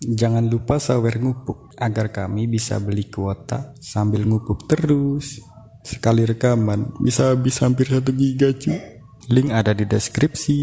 Jangan 0.00 0.48
lupa 0.48 0.80
sawer 0.80 1.20
ngupuk 1.20 1.76
agar 1.76 2.08
kami 2.08 2.48
bisa 2.48 2.80
beli 2.80 3.12
kuota 3.12 3.76
sambil 3.76 4.24
ngupuk 4.24 4.64
terus. 4.64 5.44
Sekali 5.84 6.24
rekaman 6.24 6.96
bisa 7.04 7.36
habis 7.36 7.60
hampir 7.60 7.92
satu 7.92 8.08
giga 8.16 8.48
cuy. 8.56 8.80
Link 9.28 9.52
ada 9.52 9.76
di 9.76 9.84
deskripsi. 9.84 10.60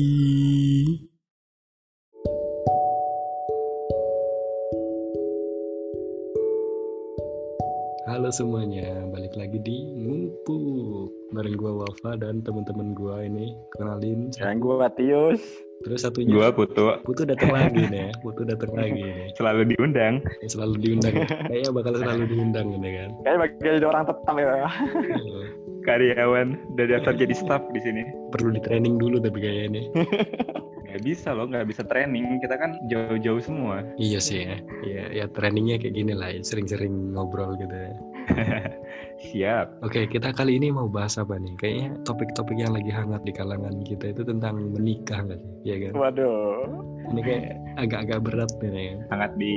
Halo 8.27 8.43
semuanya, 8.43 9.07
balik 9.07 9.39
lagi 9.39 9.55
di 9.63 9.87
Ngumpuk 10.03 11.31
bareng 11.31 11.55
gua 11.55 11.79
Wafa 11.79 12.19
dan 12.19 12.43
teman-teman 12.43 12.91
gua 12.91 13.23
ini. 13.23 13.55
Kenalin, 13.71 14.27
Dan 14.35 14.59
gue 14.59 14.75
Matius. 14.75 15.39
terus 15.87 16.03
satunya 16.03 16.35
Gua 16.35 16.51
Putu 16.51 16.91
Putu 17.07 17.23
datang 17.23 17.55
lagi 17.55 17.87
nih 17.87 18.11
ya. 18.11 18.11
Putu 18.19 18.43
datang 18.43 18.75
lagi 18.75 18.99
nih. 18.99 19.31
selalu 19.39 19.71
diundang. 19.71 20.19
Selalu 20.43 20.75
diundang. 20.75 21.23
Kayaknya 21.23 21.71
bakal 21.71 21.93
selalu 22.03 22.23
diundang 22.27 22.67
ini 22.75 22.89
kan. 22.99 23.09
Kayaknya 23.23 23.39
bagi 23.39 23.55
jadi 23.63 23.87
orang 23.87 24.03
tetap 24.11 24.35
ya. 24.35 24.67
Karyawan 25.87 26.47
dari 26.75 26.89
daftar 26.99 27.13
jadi 27.15 27.31
staff 27.31 27.63
di 27.71 27.79
sini. 27.79 28.03
Perlu 28.35 28.51
di 28.51 28.59
training 28.59 28.99
dulu 28.99 29.23
tapi 29.23 29.39
kayaknya 29.39 29.63
ini. 29.71 29.81
Nggak 30.87 31.03
bisa 31.03 31.29
loh, 31.35 31.45
nggak 31.51 31.67
bisa 31.67 31.83
training. 31.83 32.39
Kita 32.39 32.55
kan 32.55 32.79
jauh-jauh 32.87 33.43
semua. 33.43 33.83
Iya 33.99 34.17
sih 34.23 34.47
ya. 34.47 34.57
Iya, 34.81 35.03
ya 35.13 35.25
trainingnya 35.29 35.83
kayak 35.83 35.93
gini 35.93 36.15
lah, 36.15 36.31
ya. 36.31 36.39
sering-sering 36.41 37.11
ngobrol 37.11 37.59
gitu 37.59 37.75
ya. 37.75 37.91
Siap. 39.31 39.81
Oke, 39.81 40.05
kita 40.05 40.29
kali 40.29 40.61
ini 40.61 40.69
mau 40.69 40.85
bahas 40.85 41.17
apa 41.17 41.41
nih? 41.41 41.53
Kayaknya 41.57 41.89
topik-topik 42.05 42.57
yang 42.59 42.77
lagi 42.77 42.91
hangat 42.93 43.21
di 43.25 43.33
kalangan 43.33 43.81
kita 43.81 44.13
itu 44.13 44.21
tentang 44.21 44.69
menikah 44.77 45.25
nggak 45.25 45.39
sih? 45.41 45.51
Iya 45.65 45.75
kan? 45.89 45.91
Waduh. 45.97 46.69
Ini 47.07 47.21
kayak 47.23 47.45
agak-agak 47.79 48.19
berat 48.21 48.51
nih 48.61 48.93
ya. 48.93 48.95
Sangat 49.09 49.31
di 49.39 49.53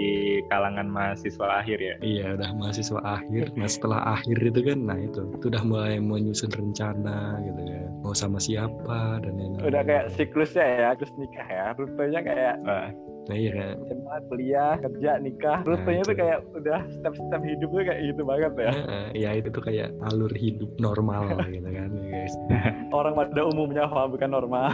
kalangan 0.48 0.87
mahasiswa 0.88 1.46
akhir 1.60 1.79
ya. 1.83 1.95
Iya, 2.01 2.27
udah 2.41 2.51
mahasiswa 2.56 3.01
akhir. 3.05 3.45
Nah, 3.59 3.69
setelah 3.69 4.01
akhir 4.16 4.37
itu 4.38 4.60
kan, 4.65 4.79
nah 4.87 4.98
itu, 4.98 5.23
itu 5.35 5.45
udah 5.51 5.63
mulai 5.66 5.98
menyusun 5.98 6.52
rencana 6.54 7.43
gitu 7.43 7.60
kan. 7.60 7.88
Mau 8.01 8.15
sama 8.16 8.38
siapa 8.41 9.21
dan 9.21 9.37
lain-lain. 9.37 9.66
Udah 9.66 9.82
kayak 9.85 10.07
siklusnya 10.16 10.65
ya, 10.65 10.91
terus 10.96 11.13
nikah 11.21 11.48
ya. 11.48 11.66
Rutenya 11.76 12.21
kayak 12.24 12.54
Wah, 12.65 12.88
Nah 13.29 13.37
iya 13.37 13.51
kan. 13.52 13.74
SMA, 13.87 14.16
kuliah, 14.26 14.73
kerja, 14.80 15.10
nikah. 15.21 15.59
Rutenya 15.63 16.02
itu. 16.02 16.09
tuh 16.09 16.16
kayak 16.16 16.38
udah 16.57 16.80
step-step 16.88 17.43
hidup 17.45 17.68
tuh 17.68 17.85
kayak 17.85 18.01
gitu 18.10 18.23
banget 18.24 18.52
ya. 18.57 18.73
Nah, 18.73 19.09
ya 19.13 19.30
itu 19.37 19.49
tuh 19.52 19.63
kayak 19.63 19.88
alur 20.09 20.32
hidup 20.32 20.71
normal 20.80 21.29
gitu 21.54 21.68
kan 21.68 21.88
ya 21.93 22.04
guys. 22.09 22.35
Orang 22.98 23.15
pada 23.15 23.41
umumnya 23.45 23.85
paham 23.87 24.16
bukan 24.16 24.30
normal. 24.32 24.73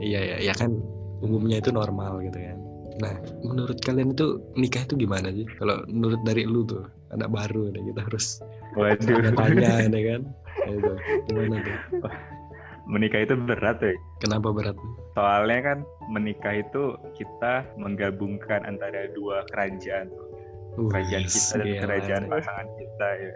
Iya 0.00 0.20
ya, 0.20 0.36
ya 0.52 0.54
kan 0.56 0.76
umumnya 1.20 1.60
itu 1.60 1.70
normal 1.72 2.20
gitu 2.24 2.38
kan. 2.40 2.58
Nah, 2.96 3.12
menurut 3.44 3.76
kalian 3.84 4.16
itu 4.16 4.40
nikah 4.56 4.88
itu 4.88 4.96
gimana 4.96 5.28
sih? 5.28 5.44
Kalau 5.60 5.84
menurut 5.84 6.20
dari 6.24 6.48
lu 6.48 6.64
tuh, 6.64 6.88
anak 7.12 7.28
baru 7.28 7.68
nih 7.76 7.92
kita 7.92 8.00
harus 8.08 8.40
waduh. 8.72 9.20
tanya-tanya 9.36 9.84
ya 9.92 10.02
kan. 10.16 10.22
Nah, 10.64 10.72
itu 10.72 10.92
gimana 11.28 11.56
tuh? 11.60 11.76
Menikah 12.86 13.26
itu 13.26 13.34
berat 13.34 13.82
ya. 13.82 13.94
Kenapa 14.22 14.54
berat? 14.54 14.78
Soalnya 15.18 15.60
kan 15.74 15.78
menikah 16.06 16.62
itu 16.62 16.94
kita 17.18 17.66
menggabungkan 17.74 18.62
antara 18.62 19.10
dua 19.10 19.42
kerajaan. 19.50 20.06
Uh, 20.78 20.86
Kerajaan 20.92 21.24
kita 21.26 21.54
dan 21.58 21.76
kerajaan 21.82 22.22
pasangan 22.30 22.68
kita 22.78 23.08
ya. 23.18 23.34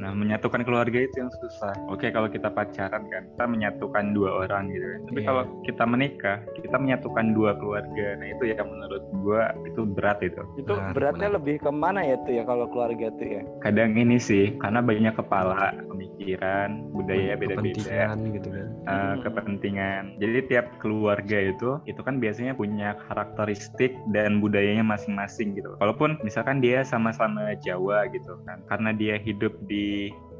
Nah, 0.00 0.12
menyatukan 0.12 0.62
keluarga 0.64 0.98
itu 0.98 1.16
yang 1.16 1.30
susah. 1.40 1.72
Oke, 1.88 2.08
kalau 2.08 2.28
kita 2.28 2.48
pacaran 2.48 3.04
kan, 3.08 3.22
kita 3.34 3.44
menyatukan 3.44 4.04
dua 4.12 4.44
orang 4.44 4.68
gitu 4.68 4.84
kan. 4.86 5.00
Tapi 5.08 5.18
Iya. 5.20 5.26
kalau 5.26 5.42
kita 5.64 5.84
menikah, 5.84 6.38
kita 6.56 6.76
menyatukan 6.76 7.26
dua 7.32 7.50
keluarga. 7.56 8.06
Nah, 8.20 8.28
itu 8.30 8.44
yang 8.50 8.68
menurut 8.68 9.02
gua 9.20 9.42
itu 9.64 9.80
berat 9.84 10.18
itu. 10.20 10.42
Itu 10.56 10.74
Benar, 10.74 10.92
beratnya 10.92 11.28
benar. 11.28 11.36
lebih 11.40 11.54
ke 11.60 11.70
mana 11.70 12.00
ya 12.02 12.16
tuh 12.22 12.32
ya 12.32 12.44
kalau 12.44 12.66
keluarga 12.68 13.06
tuh 13.16 13.26
ya? 13.26 13.42
Kadang 13.60 13.96
ini 13.96 14.16
sih, 14.16 14.54
karena 14.60 14.80
banyak 14.80 15.14
kepala, 15.14 15.72
pemikiran, 15.88 16.68
budaya 16.92 17.34
beda-beda, 17.34 17.74
kepentingan 17.82 18.18
gitu 18.36 18.48
kan. 18.52 18.66
eh, 18.84 18.92
Hmm. 18.94 19.20
kepentingan. 19.24 20.02
Jadi 20.20 20.38
tiap 20.46 20.66
keluarga 20.78 21.38
itu, 21.40 21.70
itu 21.84 22.00
kan 22.00 22.20
biasanya 22.20 22.52
punya 22.54 22.94
karakteristik 23.08 23.96
dan 24.12 24.38
budayanya 24.38 24.84
masing-masing 24.84 25.56
gitu. 25.56 25.74
Walaupun 25.80 26.20
misalkan 26.22 26.60
dia 26.60 26.84
sama-sama 26.84 27.56
Jawa 27.64 28.06
gitu 28.12 28.36
kan, 28.44 28.60
karena 28.68 28.90
dia 28.94 29.16
hidup 29.18 29.56
di 29.66 29.73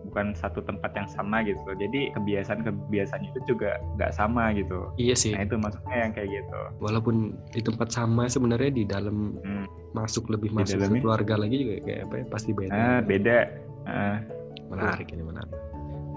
bukan 0.05 0.37
satu 0.37 0.61
tempat 0.61 0.93
yang 0.93 1.09
sama 1.09 1.41
gitu. 1.43 1.65
Jadi 1.75 2.13
kebiasaan-kebiasaannya 2.13 3.29
itu 3.33 3.41
juga 3.49 3.81
nggak 3.97 4.13
sama 4.13 4.53
gitu. 4.53 4.93
Iya 5.01 5.17
sih. 5.17 5.33
Nah 5.33 5.49
itu 5.49 5.57
maksudnya 5.57 5.97
yang 5.97 6.13
kayak 6.13 6.29
gitu. 6.31 6.61
Walaupun 6.79 7.17
di 7.51 7.61
tempat 7.65 7.89
sama 7.89 8.29
sebenarnya 8.29 8.71
di 8.71 8.85
dalam 8.85 9.41
Hmm. 9.41 9.65
masuk 9.97 10.29
lebih 10.29 10.53
Di 10.53 10.57
masuk 10.61 10.77
ke 10.77 10.83
dalamnya? 10.85 11.01
keluarga 11.01 11.35
lagi 11.41 11.57
juga 11.57 11.75
kayak 11.83 12.01
apa 12.05 12.15
ya 12.21 12.25
pasti 12.29 12.51
beda. 12.53 12.73
Ah 12.75 12.99
beda. 13.01 13.37
Ah, 13.85 14.17
Menarik 14.65 15.09
ini 15.09 15.23
menarik. 15.23 15.53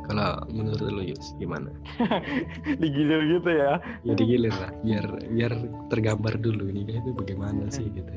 Kalau 0.07 0.39
menurut 0.47 0.79
lu 0.81 1.03
Yus 1.03 1.35
gimana? 1.35 1.67
Digilir 2.81 3.21
gitu 3.27 3.49
ya. 3.51 3.75
Ya 4.07 4.13
digilir 4.15 4.55
lah, 4.55 4.71
biar 4.79 5.03
biar 5.27 5.51
tergambar 5.91 6.39
dulu 6.39 6.71
nikah 6.71 7.03
itu 7.03 7.11
bagaimana 7.11 7.67
sih 7.67 7.91
gitu. 7.91 8.07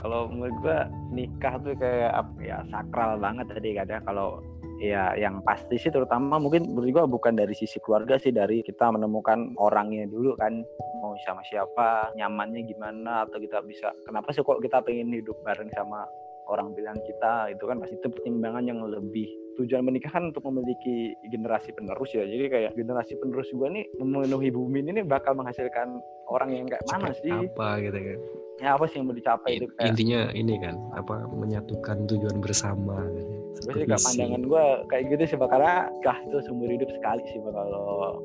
Kalau 0.00 0.28
menurut 0.28 0.56
gua 0.60 0.78
nikah 1.10 1.56
tuh 1.60 1.74
kayak 1.76 2.12
apa 2.12 2.38
ya 2.42 2.58
sakral 2.68 3.16
banget 3.16 3.46
tadi 3.48 3.76
kadang 3.76 4.02
kalau 4.04 4.44
ya 4.76 5.16
yang 5.16 5.40
pasti 5.40 5.80
sih 5.80 5.88
terutama 5.88 6.36
mungkin 6.36 6.68
menurut 6.76 6.92
gua 6.92 7.04
bukan 7.08 7.32
dari 7.32 7.56
sisi 7.56 7.80
keluarga 7.80 8.20
sih 8.20 8.32
dari 8.32 8.60
kita 8.60 8.92
menemukan 8.92 9.56
orangnya 9.56 10.04
dulu 10.04 10.36
kan 10.36 10.60
mau 11.00 11.16
sama 11.24 11.40
siapa 11.48 12.12
nyamannya 12.16 12.64
gimana 12.68 13.24
atau 13.24 13.40
kita 13.40 13.64
bisa 13.64 13.92
kenapa 14.04 14.32
sih 14.36 14.44
kok 14.44 14.60
kita 14.60 14.84
pengen 14.84 15.16
hidup 15.16 15.36
bareng 15.44 15.72
sama 15.72 16.04
orang 16.46 16.76
pilihan 16.76 16.98
kita 17.04 17.52
itu 17.52 17.64
kan 17.64 17.80
pasti 17.80 17.96
itu 17.98 18.08
pertimbangan 18.12 18.64
yang 18.68 18.80
lebih 18.84 19.45
tujuan 19.56 19.82
menikah 19.82 20.08
kan 20.10 20.28
untuk 20.28 20.44
memiliki 20.44 20.96
generasi 21.26 21.72
penerus 21.72 22.12
ya 22.12 22.22
jadi 22.22 22.44
kayak 22.46 22.70
generasi 22.74 23.16
penerus 23.16 23.48
gua 23.52 23.68
nih 23.68 23.84
memenuhi 23.96 24.48
bumi 24.48 24.84
ini 24.84 25.00
bakal 25.00 25.32
menghasilkan 25.32 25.98
orang 26.26 26.52
yang 26.52 26.66
kayak 26.66 26.84
mana 26.86 27.10
Seperti 27.10 27.28
sih 27.28 27.32
Apa 27.56 27.68
gitu 27.80 27.98
kan. 27.98 28.18
ya 28.56 28.68
apa 28.72 28.84
sih 28.86 28.96
yang 28.96 29.06
mau 29.06 29.16
dicapai 29.16 29.50
itu 29.56 29.66
kayak 29.72 29.88
Intinya 29.90 30.20
ini 30.32 30.54
kan 30.58 30.74
apa 30.92 31.14
menyatukan 31.28 31.96
tujuan 32.06 32.36
bersama 32.38 33.04
gitu. 33.12 33.32
Gue 33.56 33.72
sih 33.72 33.88
gak 33.88 34.04
pandangan 34.04 34.42
gue 34.44 34.64
kayak 34.88 35.04
gitu 35.10 35.22
sih 35.26 35.36
karena 35.40 35.74
kah 36.00 36.18
itu 36.22 36.36
seumur 36.44 36.68
hidup 36.68 36.92
sekali 36.92 37.24
sih 37.26 37.40
Pak, 37.40 37.52
kalau 37.52 38.20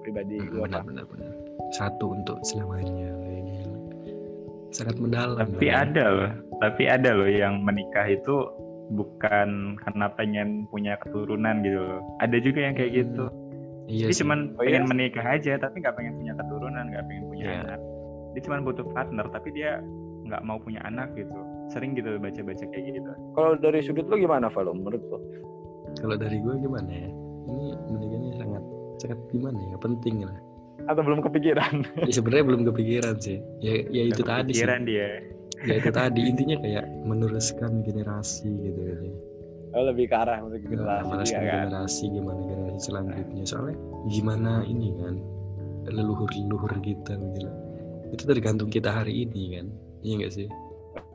pribadi 0.00 0.38
Hmm, 0.38 0.48
gue 0.48 0.60
benar 0.64 0.82
benar 0.86 1.04
benar. 1.10 1.32
Satu 1.70 2.14
untuk 2.14 2.38
selamanya. 2.42 3.10
kayak 3.18 3.42
gila. 3.44 3.78
Sangat 4.70 4.96
mendalam. 4.96 5.36
tapi 5.42 5.66
ada 5.66 6.04
loh. 6.08 6.30
Tapi 6.58 6.82
ada 6.86 7.10
loh 7.14 7.26
yang 7.26 7.58
menikah 7.60 8.06
itu 8.06 8.34
bukan 8.90 9.48
karena 9.78 10.06
pengen 10.12 10.48
punya 10.66 10.96
keturunan 10.98 11.60
gitu 11.60 11.78
loh. 11.78 12.00
Ada 12.18 12.36
juga 12.38 12.60
yang 12.62 12.74
kayak 12.74 12.92
gitu. 12.96 13.26
Iya 13.84 14.06
dia 14.08 14.14
sih. 14.14 14.20
cuman 14.20 14.52
Oh, 14.52 14.60
pengen 14.60 14.84
iya? 14.84 14.88
menikah 14.88 15.26
aja 15.26 15.52
tapi 15.56 15.80
nggak 15.80 15.96
pengen 15.96 16.12
punya 16.14 16.32
keturunan 16.36 16.84
nggak 16.86 17.04
pengen 17.08 17.24
punya 17.24 17.44
Iya. 17.46 17.56
anak 17.64 17.80
dia 18.28 18.40
cuman 18.44 18.60
butuh 18.60 18.84
partner 18.86 19.26
tapi 19.28 19.48
dia 19.50 19.80
nggak 20.28 20.44
mau 20.44 20.60
punya 20.60 20.84
anak 20.84 21.08
gitu 21.16 21.32
sering 21.72 21.96
gitu 21.96 22.20
baca-baca 22.20 22.68
kayak 22.68 22.84
gitu 22.92 23.08
kalau 23.32 23.56
dari 23.56 23.80
sudut 23.80 24.04
lo 24.04 24.20
gimana 24.20 24.52
Valo 24.52 24.76
menurut 24.76 25.00
lo 25.02 25.18
Kalau 25.96 26.14
dari 26.14 26.36
gue 26.36 26.54
gimana 26.60 26.84
ya? 26.84 27.08
Ini 27.48 27.64
menikahnya 27.88 28.30
sangat 28.36 28.62
sangat 29.00 29.18
gimana 29.32 29.56
ya? 29.56 29.76
Penting 29.80 30.16
lah. 30.20 30.36
atau 30.84 31.00
belum 31.00 31.20
kepikiran 31.24 31.72
Ya 32.04 32.12
sebenarnya 32.12 32.44
belum 32.44 32.62
kepikiran 32.68 33.14
sih. 33.16 33.40
Ya 33.58 33.72
ya 33.88 34.02
itu 34.04 34.20
tadi 34.20 34.52
sih. 34.52 34.60
kepikiran 34.60 34.80
dia 34.84 35.08
Ya 35.64 35.74
itu 35.74 35.90
tadi 35.90 36.20
intinya 36.28 36.60
kayak 36.60 36.84
meneruskan 37.08 37.82
generasi 37.82 38.48
gitu 38.48 38.80
kan. 38.84 39.00
ya. 39.00 39.14
oh, 39.76 39.84
lebih 39.88 40.04
ke 40.12 40.16
arah 40.16 40.38
untuk 40.44 40.60
generasi 40.60 41.08
meneruskan 41.08 41.40
juga 41.40 41.48
kan 41.48 41.60
generasi 41.64 42.04
gimana 42.12 42.40
generasi 42.44 42.80
selanjutnya 42.84 43.44
soalnya 43.48 43.76
gimana 44.12 44.52
ini 44.68 44.88
kan 45.00 45.14
leluhur-leluhur 45.88 46.72
kita 46.84 47.16
gitu. 47.16 47.48
Itu 48.12 48.22
tergantung 48.28 48.68
kita 48.68 48.92
hari 48.92 49.24
ini 49.24 49.56
kan. 49.56 49.66
Iya 50.04 50.12
enggak 50.20 50.32
sih? 50.36 50.48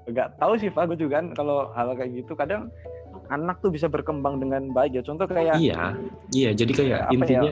nggak 0.04 0.36
tahu 0.36 0.60
sih 0.60 0.68
Pak 0.68 0.92
gue 0.92 0.98
juga 1.00 1.24
kan 1.24 1.32
kalau 1.32 1.72
hal 1.72 1.96
kayak 1.96 2.12
gitu 2.12 2.36
kadang 2.36 2.68
anak 3.32 3.64
tuh 3.64 3.72
bisa 3.72 3.88
berkembang 3.88 4.42
dengan 4.44 4.74
baik 4.76 5.00
ya 5.00 5.04
contoh 5.06 5.24
kayak 5.30 5.56
Iya. 5.56 5.96
Iya, 6.36 6.52
jadi 6.52 6.72
kayak 6.76 7.00
Apa 7.08 7.12
ya? 7.14 7.16
intinya 7.16 7.52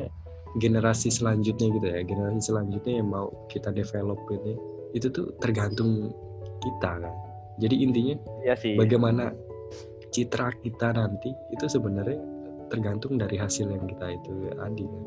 generasi 0.59 1.07
selanjutnya 1.07 1.67
gitu 1.71 1.87
ya. 1.87 1.99
Generasi 2.03 2.51
selanjutnya 2.51 2.94
yang 2.99 3.07
mau 3.07 3.31
kita 3.47 3.71
develop 3.71 4.19
ini 4.35 4.59
itu 4.91 5.07
tuh 5.07 5.31
tergantung 5.39 6.11
kita 6.59 7.07
kan. 7.07 7.13
Jadi 7.59 7.75
intinya 7.83 8.15
ya 8.48 8.56
sih. 8.56 8.80
bagaimana 8.80 9.36
citra 10.12 10.51
kita 10.59 10.92
nanti 10.92 11.31
itu 11.56 11.65
sebenarnya 11.71 12.19
tergantung 12.68 13.15
dari 13.19 13.36
hasil 13.39 13.68
yang 13.68 13.83
kita 13.88 14.15
itu 14.15 14.31
adi 14.59 14.86
kan. 14.88 15.03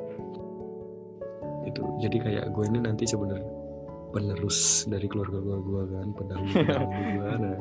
itu 1.65 1.81
jadi 2.05 2.17
kayak 2.21 2.47
gue 2.53 2.65
ini 2.69 2.81
nanti 2.85 3.09
sebenarnya 3.09 3.49
penerus 4.13 4.85
dari 4.89 5.09
keluarga 5.09 5.41
gue 5.41 5.59
gue 5.65 5.83
kan 5.93 6.09
pendahulu 6.13 6.53
pendahulu 6.69 7.01
gue 7.09 7.31
nah, 7.41 7.57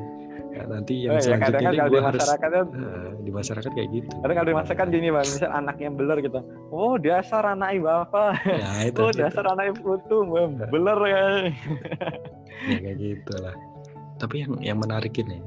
ya, 0.52 0.62
nanti 0.68 0.92
yang 1.08 1.16
oh, 1.16 1.20
ya 1.20 1.36
kadang 1.40 1.40
selanjutnya 1.40 1.60
kan 1.60 1.72
ini 1.72 1.76
kalau 1.76 1.88
gue 1.88 1.96
di 1.96 2.04
harus 2.04 2.20
masyarakatnya 2.20 2.62
nah, 2.64 3.10
di 3.24 3.30
masyarakat 3.32 3.70
kayak 3.72 3.88
gitu. 3.96 4.14
Kadang 4.20 4.36
kalau 4.36 4.48
di 4.48 4.56
masyarakat 4.60 4.86
gini 4.92 5.08
bang 5.08 5.26
misal 5.26 5.50
anaknya 5.52 5.88
beler 5.92 6.18
gitu 6.20 6.40
oh 6.68 6.94
dasar 7.00 7.42
anak 7.48 7.70
bapak 7.80 8.32
ya 8.44 8.70
itu, 8.88 9.00
oh 9.00 9.08
itu. 9.08 9.20
dasar 9.24 9.44
anak 9.48 9.64
putu 9.80 10.16
beler 10.68 10.98
ya. 11.08 11.24
Ya 12.68 12.78
kayak 12.80 12.96
gitu 13.00 13.34
lah 13.40 13.56
tapi 14.16 14.42
yang 14.42 14.52
yang 14.62 14.78
menarik 14.78 15.14
ini 15.16 15.40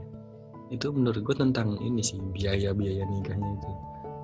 itu 0.68 0.92
menurut 0.92 1.24
gue 1.24 1.36
tentang 1.36 1.80
ini 1.80 2.04
sih 2.04 2.20
biaya-biaya 2.20 3.08
nikahnya 3.08 3.48
itu 3.56 3.72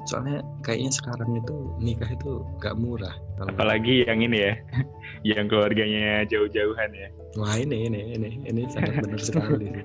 soalnya 0.03 0.43
kayaknya 0.59 0.91
sekarang 0.91 1.31
itu 1.39 1.55
nikah 1.79 2.11
itu 2.11 2.43
gak 2.59 2.75
murah 2.75 3.15
Kalau- 3.39 3.55
Apalagi 3.55 4.03
yang 4.03 4.19
ini 4.19 4.35
ya, 4.45 4.53
yang 5.39 5.47
keluarganya 5.47 6.27
jauh-jauhan 6.27 6.91
ya. 6.91 7.07
wah 7.33 7.55
ini 7.55 7.87
ini 7.87 7.99
ini 8.13 8.29
ini 8.43 8.61
sangat 8.67 8.99
benar 8.99 9.17
sekali 9.31 9.63
sih. 9.63 9.83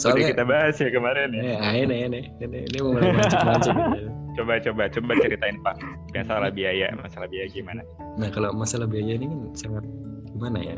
Soalnya 0.00 0.32
kita 0.32 0.44
bahas 0.48 0.80
ya 0.80 0.88
kemarin 0.88 1.28
ya. 1.36 1.60
ah, 1.60 1.76
ini 1.76 1.96
ini 2.08 2.20
ini 2.40 2.58
ini 2.64 2.78
mau 2.80 2.96
mancing-mancing 2.96 3.76
gitu. 3.92 4.08
Coba 4.32 4.56
coba 4.58 4.82
coba 4.88 5.12
ceritain 5.20 5.56
Pak. 5.60 5.76
Masalah 6.10 6.48
biaya, 6.48 6.88
masalah 6.96 7.28
biaya 7.28 7.46
gimana? 7.52 7.84
Nah 8.16 8.32
kalau 8.32 8.50
masalah 8.50 8.88
biaya 8.88 9.14
ini 9.14 9.28
kan 9.28 9.40
sangat 9.52 9.84
gimana 10.42 10.58
ya? 10.58 10.76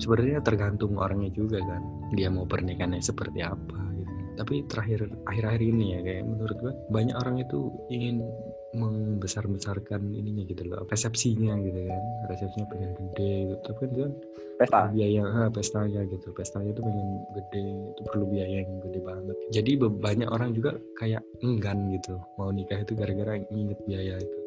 Sebenarnya 0.00 0.40
tergantung 0.40 0.96
orangnya 0.96 1.28
juga 1.36 1.60
kan. 1.60 1.84
Dia 2.16 2.32
mau 2.32 2.48
pernikahannya 2.48 3.04
seperti 3.04 3.44
apa 3.44 3.76
gitu. 4.00 4.12
Tapi 4.40 4.64
terakhir 4.64 5.12
akhir-akhir 5.28 5.60
ini 5.60 5.84
ya 5.92 6.00
kayak 6.00 6.24
menurut 6.24 6.56
gua 6.64 6.72
banyak 6.88 7.12
orang 7.20 7.44
itu 7.44 7.68
ingin 7.92 8.24
membesar-besarkan 8.72 10.00
ininya 10.16 10.48
gitu 10.48 10.64
loh 10.64 10.88
resepsinya 10.88 11.60
gitu 11.60 11.76
kan 11.84 12.02
resepsinya 12.32 12.66
pengen 12.72 12.90
gede 12.96 13.52
gitu 13.52 13.60
tapi 13.68 13.78
kan 13.84 13.88
itu 13.92 14.00
kan 14.00 14.12
Pesta. 14.56 14.80
biaya 14.88 15.22
ah, 15.28 15.48
pestanya 15.52 16.00
gitu 16.08 16.28
pestanya 16.32 16.72
itu 16.72 16.80
pengen 16.80 17.08
gede 17.36 17.64
itu 17.92 18.00
perlu 18.08 18.24
biaya 18.32 18.64
yang 18.64 18.80
gede 18.80 19.00
banget 19.04 19.36
jadi 19.52 19.70
banyak 19.76 20.28
orang 20.32 20.56
juga 20.56 20.80
kayak 20.96 21.20
enggan 21.44 21.92
gitu 21.92 22.16
mau 22.40 22.48
nikah 22.48 22.80
itu 22.80 22.96
gara-gara 22.96 23.44
inget 23.52 23.76
biaya 23.84 24.16
itu 24.16 24.41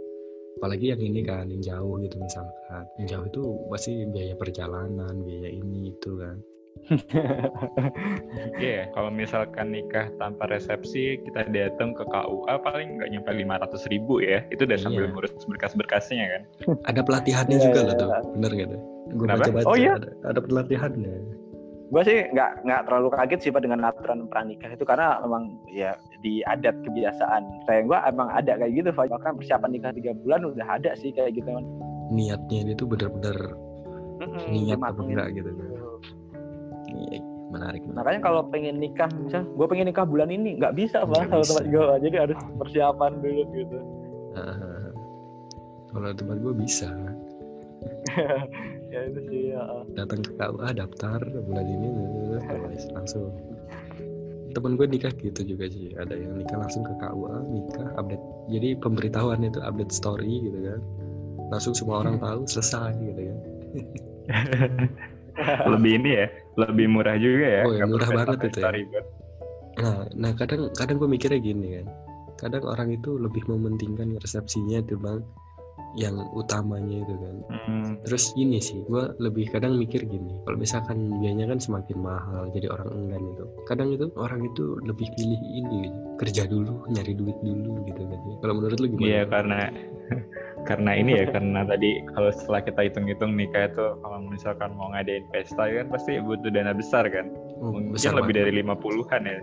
apalagi 0.55 0.95
yang 0.95 1.01
ini 1.01 1.21
kan 1.21 1.51
yang 1.51 1.59
jauh 1.59 1.99
gitu 1.99 2.15
misalkan 2.17 2.83
yang 2.95 3.07
jauh 3.07 3.25
itu 3.27 3.41
pasti 3.67 3.91
biaya 4.07 4.35
perjalanan 4.35 5.15
biaya 5.21 5.49
ini 5.51 5.91
itu 5.91 6.11
kan 6.15 6.37
Iya, 8.59 8.91
kalau 8.91 9.07
misalkan 9.09 9.71
nikah 9.71 10.11
tanpa 10.15 10.45
resepsi, 10.45 11.17
kita 11.23 11.47
datang 11.47 11.95
ke 11.95 12.03
KUA 12.03 12.55
paling 12.61 12.99
nggak 12.99 13.09
nyampe 13.09 13.31
500 13.31 13.87
ribu 13.89 14.19
ya. 14.19 14.43
Itu 14.51 14.67
udah 14.67 14.77
sambil 14.77 15.07
Iya. 15.07 15.11
ngurus 15.15 15.33
berkas-berkasnya 15.47 16.25
kan. 16.27 16.41
ada 16.83 17.01
pelatihannya 17.01 17.57
Iya, 17.57 17.63
juga 17.63 17.79
iya, 17.79 17.87
loh 17.87 17.95
tuh 17.95 18.07
iya. 18.11 18.19
bener 18.35 18.51
gak 18.53 18.67
tuh 18.69 18.81
gue 19.05 19.25
baca-baca 19.25 19.65
Oh, 19.65 19.75
iya? 19.79 19.91
ada, 19.95 20.09
ada 20.27 20.39
pelatihannya 20.43 21.15
gue 21.85 22.01
sih 22.01 22.17
nggak 22.33 22.65
nggak 22.65 22.81
terlalu 22.89 23.09
kaget 23.13 23.39
sih 23.45 23.51
pak 23.53 23.61
dengan 23.61 23.85
aturan 23.85 24.25
pranikah 24.25 24.73
itu 24.73 24.81
karena 24.81 25.21
memang 25.21 25.53
ya 25.69 25.93
di 26.25 26.41
adat 26.49 26.73
kebiasaan 26.81 27.45
saya 27.69 27.85
gue 27.85 27.97
emang 28.09 28.33
ada 28.33 28.57
kayak 28.57 28.73
gitu 28.73 28.89
Pak. 28.89 29.05
bahkan 29.13 29.37
persiapan 29.37 29.69
nikah 29.69 29.93
tiga 29.93 30.11
bulan 30.25 30.41
udah 30.49 30.65
ada 30.65 30.97
sih 30.97 31.13
kayak 31.13 31.37
gitu. 31.37 31.49
Niatnya 32.09 32.73
dia 32.73 32.75
tuh 32.77 32.89
bener-bener 32.89 33.37
Mm-mm, 34.17 34.49
niat 34.49 34.81
apa 34.81 35.01
enggak 35.05 35.27
gitu 35.37 35.49
kan. 35.53 35.67
Iya, 36.95 37.19
menarik 37.53 37.81
menarik. 37.85 37.97
makanya 38.01 38.21
kalau 38.23 38.41
pengen 38.49 38.75
nikah 38.81 39.09
misal 39.21 39.45
gue 39.45 39.67
pengen 39.69 39.85
nikah 39.93 40.05
bulan 40.07 40.29
ini 40.33 40.57
nggak 40.57 40.73
bisa 40.73 41.05
pak 41.05 41.29
kalau 41.29 41.45
tempat 41.45 41.65
gue 41.69 41.85
jadi 42.09 42.15
harus 42.25 42.39
persiapan 42.57 43.11
dulu 43.21 43.41
gitu. 43.53 43.77
Ah, 44.33 44.89
kalau 45.93 46.09
tempat 46.17 46.37
gue 46.41 46.53
bisa 46.57 46.89
ya 48.95 49.01
itu 49.11 49.19
sih 49.27 49.41
ya. 49.51 49.63
datang 49.99 50.23
ke 50.23 50.31
KUA 50.39 50.69
daftar 50.79 51.19
bulan 51.19 51.67
ini 51.67 51.89
langsung 52.95 53.35
temen 54.55 54.79
gue 54.79 54.87
nikah 54.87 55.11
gitu 55.19 55.43
juga 55.43 55.67
sih 55.67 55.91
ada 55.99 56.15
yang 56.15 56.39
nikah 56.39 56.55
langsung 56.55 56.87
ke 56.87 56.93
KUA 56.95 57.35
nikah 57.51 57.87
update 57.99 58.23
jadi 58.47 58.79
pemberitahuan 58.79 59.43
itu 59.43 59.59
update 59.59 59.91
story 59.91 60.47
gitu 60.47 60.59
kan 60.63 60.79
langsung 61.51 61.75
semua 61.75 62.07
orang 62.07 62.23
tahu 62.23 62.47
selesai 62.47 62.95
gitu 63.03 63.21
kan 63.27 63.37
lebih 65.75 65.99
ini 65.99 66.11
ya, 66.15 66.27
lebih 66.55 66.87
murah 66.87 67.19
juga 67.19 67.43
ya. 67.43 67.63
Oh, 67.67 67.75
ya, 67.75 67.83
murah 67.83 68.07
banget 68.07 68.47
itu 68.47 68.59
ya. 68.63 68.71
ribet. 68.71 69.05
nah 69.75 70.07
nah 70.15 70.31
kadang 70.39 70.71
kadang 70.71 70.95
gue 71.03 71.09
mikirnya 71.11 71.43
gini 71.43 71.67
kan 71.83 71.87
kadang 72.39 72.63
orang 72.63 72.95
itu 72.95 73.19
lebih 73.19 73.43
mementingkan 73.51 74.15
resepsinya 74.23 74.79
dibanding 74.87 75.27
yang 75.95 76.15
utamanya 76.35 77.01
itu 77.01 77.15
kan 77.15 77.35
Hmm, 77.65 77.97
Terus 78.05 78.29
gini 78.35 78.59
sih, 78.59 78.83
gue 78.85 79.15
lebih 79.17 79.49
kadang 79.49 79.79
mikir 79.79 80.05
gini, 80.05 80.37
kalau 80.45 80.57
misalkan 80.59 81.09
biayanya 81.17 81.49
kan 81.49 81.57
semakin 81.57 81.97
mahal, 81.97 82.45
jadi 82.53 82.69
orang 82.69 82.89
enggan 82.93 83.23
itu. 83.25 83.45
Kadang 83.65 83.89
itu 83.89 84.05
orang 84.13 84.45
itu 84.45 84.77
lebih 84.85 85.07
pilih 85.15 85.39
ini, 85.41 85.89
gitu. 85.89 85.97
kerja 86.21 86.43
dulu, 86.45 86.85
nyari 86.91 87.13
duit 87.15 87.33
dulu 87.41 87.81
gitu 87.87 88.01
kan. 88.05 88.19
Kalau 88.43 88.53
menurut 88.53 88.77
lu 88.77 88.87
gimana? 88.93 89.05
Iya 89.07 89.21
karena 89.25 89.59
karena 90.69 90.91
ini 90.93 91.11
ya 91.17 91.25
karena 91.29 91.61
tadi 91.65 91.89
kalau 92.13 92.29
setelah 92.29 92.61
kita 92.61 92.81
hitung-hitung 92.85 93.31
nikah 93.33 93.65
itu 93.65 93.85
kalau 93.97 94.17
misalkan 94.21 94.69
mau 94.77 94.93
ngadain 94.93 95.25
pesta 95.33 95.65
kan 95.65 95.85
pasti 95.89 96.21
butuh 96.21 96.49
dana 96.53 96.73
besar 96.75 97.09
kan. 97.09 97.31
Oh, 97.63 97.73
Mungkin 97.73 97.95
besar 97.97 98.13
lebih 98.13 98.35
banget. 98.35 98.45
dari 98.51 98.61
50-an 98.61 99.21
ya. 99.25 99.39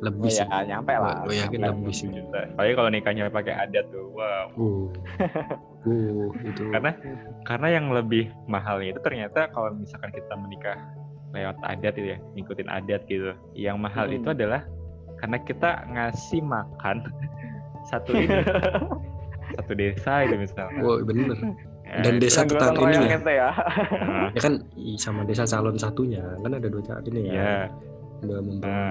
Lebih 0.00 0.30
sih. 0.30 0.40
ya 0.42 0.64
nyampe 0.66 0.92
lah 0.92 1.22
Gue 1.22 1.36
yakin 1.38 1.58
nyampe. 1.60 1.76
lebih 1.84 1.94
sih. 1.94 2.08
juta. 2.08 2.40
Apalagi 2.50 2.74
kalau 2.74 2.90
nikahnya 2.90 3.22
pakai 3.28 3.54
adat 3.54 3.84
tuh. 3.88 4.06
Wow. 4.10 4.46
Uh, 4.56 4.86
uh, 5.84 6.26
itu. 6.40 6.62
Karena 6.68 6.90
karena 7.44 7.68
yang 7.70 7.86
lebih 7.90 8.28
mahalnya 8.44 8.92
itu 8.92 9.00
ternyata 9.00 9.48
kalau 9.50 9.72
misalkan 9.72 10.08
kita 10.10 10.32
menikah 10.34 10.76
lewat 11.30 11.56
adat 11.62 11.94
itu 11.94 12.08
ya, 12.12 12.18
ngikutin 12.34 12.68
adat 12.68 13.04
gitu. 13.06 13.30
Yang 13.52 13.76
mahal 13.78 14.04
Hmm. 14.06 14.16
itu 14.16 14.28
adalah 14.30 14.60
karena 15.20 15.36
kita 15.38 15.70
ngasih 15.86 16.40
makan 16.40 16.96
satu 17.92 18.10
ini 18.12 18.40
satu 19.56 19.72
desa 19.74 20.24
itu 20.24 20.34
misalnya. 20.38 20.80
Wow, 20.80 21.04
bener. 21.04 21.36
Ya, 21.90 22.06
Dan 22.06 22.22
desa 22.22 22.46
tetang 22.46 22.72
gotong 22.72 22.86
ini 22.88 22.96
royong 23.02 23.10
ya. 23.10 23.34
ya 23.34 23.50
nah, 24.06 24.28
Ya 24.30 24.40
kan 24.40 24.54
sama 24.94 25.26
desa 25.26 25.42
calon 25.42 25.74
satunya 25.74 26.22
kan 26.38 26.54
ada 26.54 26.70
dua 26.70 26.80
calon 26.80 27.02
ini 27.10 27.20
ya. 27.26 27.32
Iya. 27.34 27.56
Udah 28.20 28.40
membawa 28.40 28.88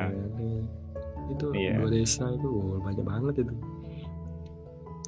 itu 1.39 1.47
Iya. 1.53 1.74
dua 1.77 1.89
desa 1.89 2.25
itu 2.30 2.47
oh, 2.47 2.77
banyak 2.80 3.01
banget 3.01 3.36
itu. 3.41 3.53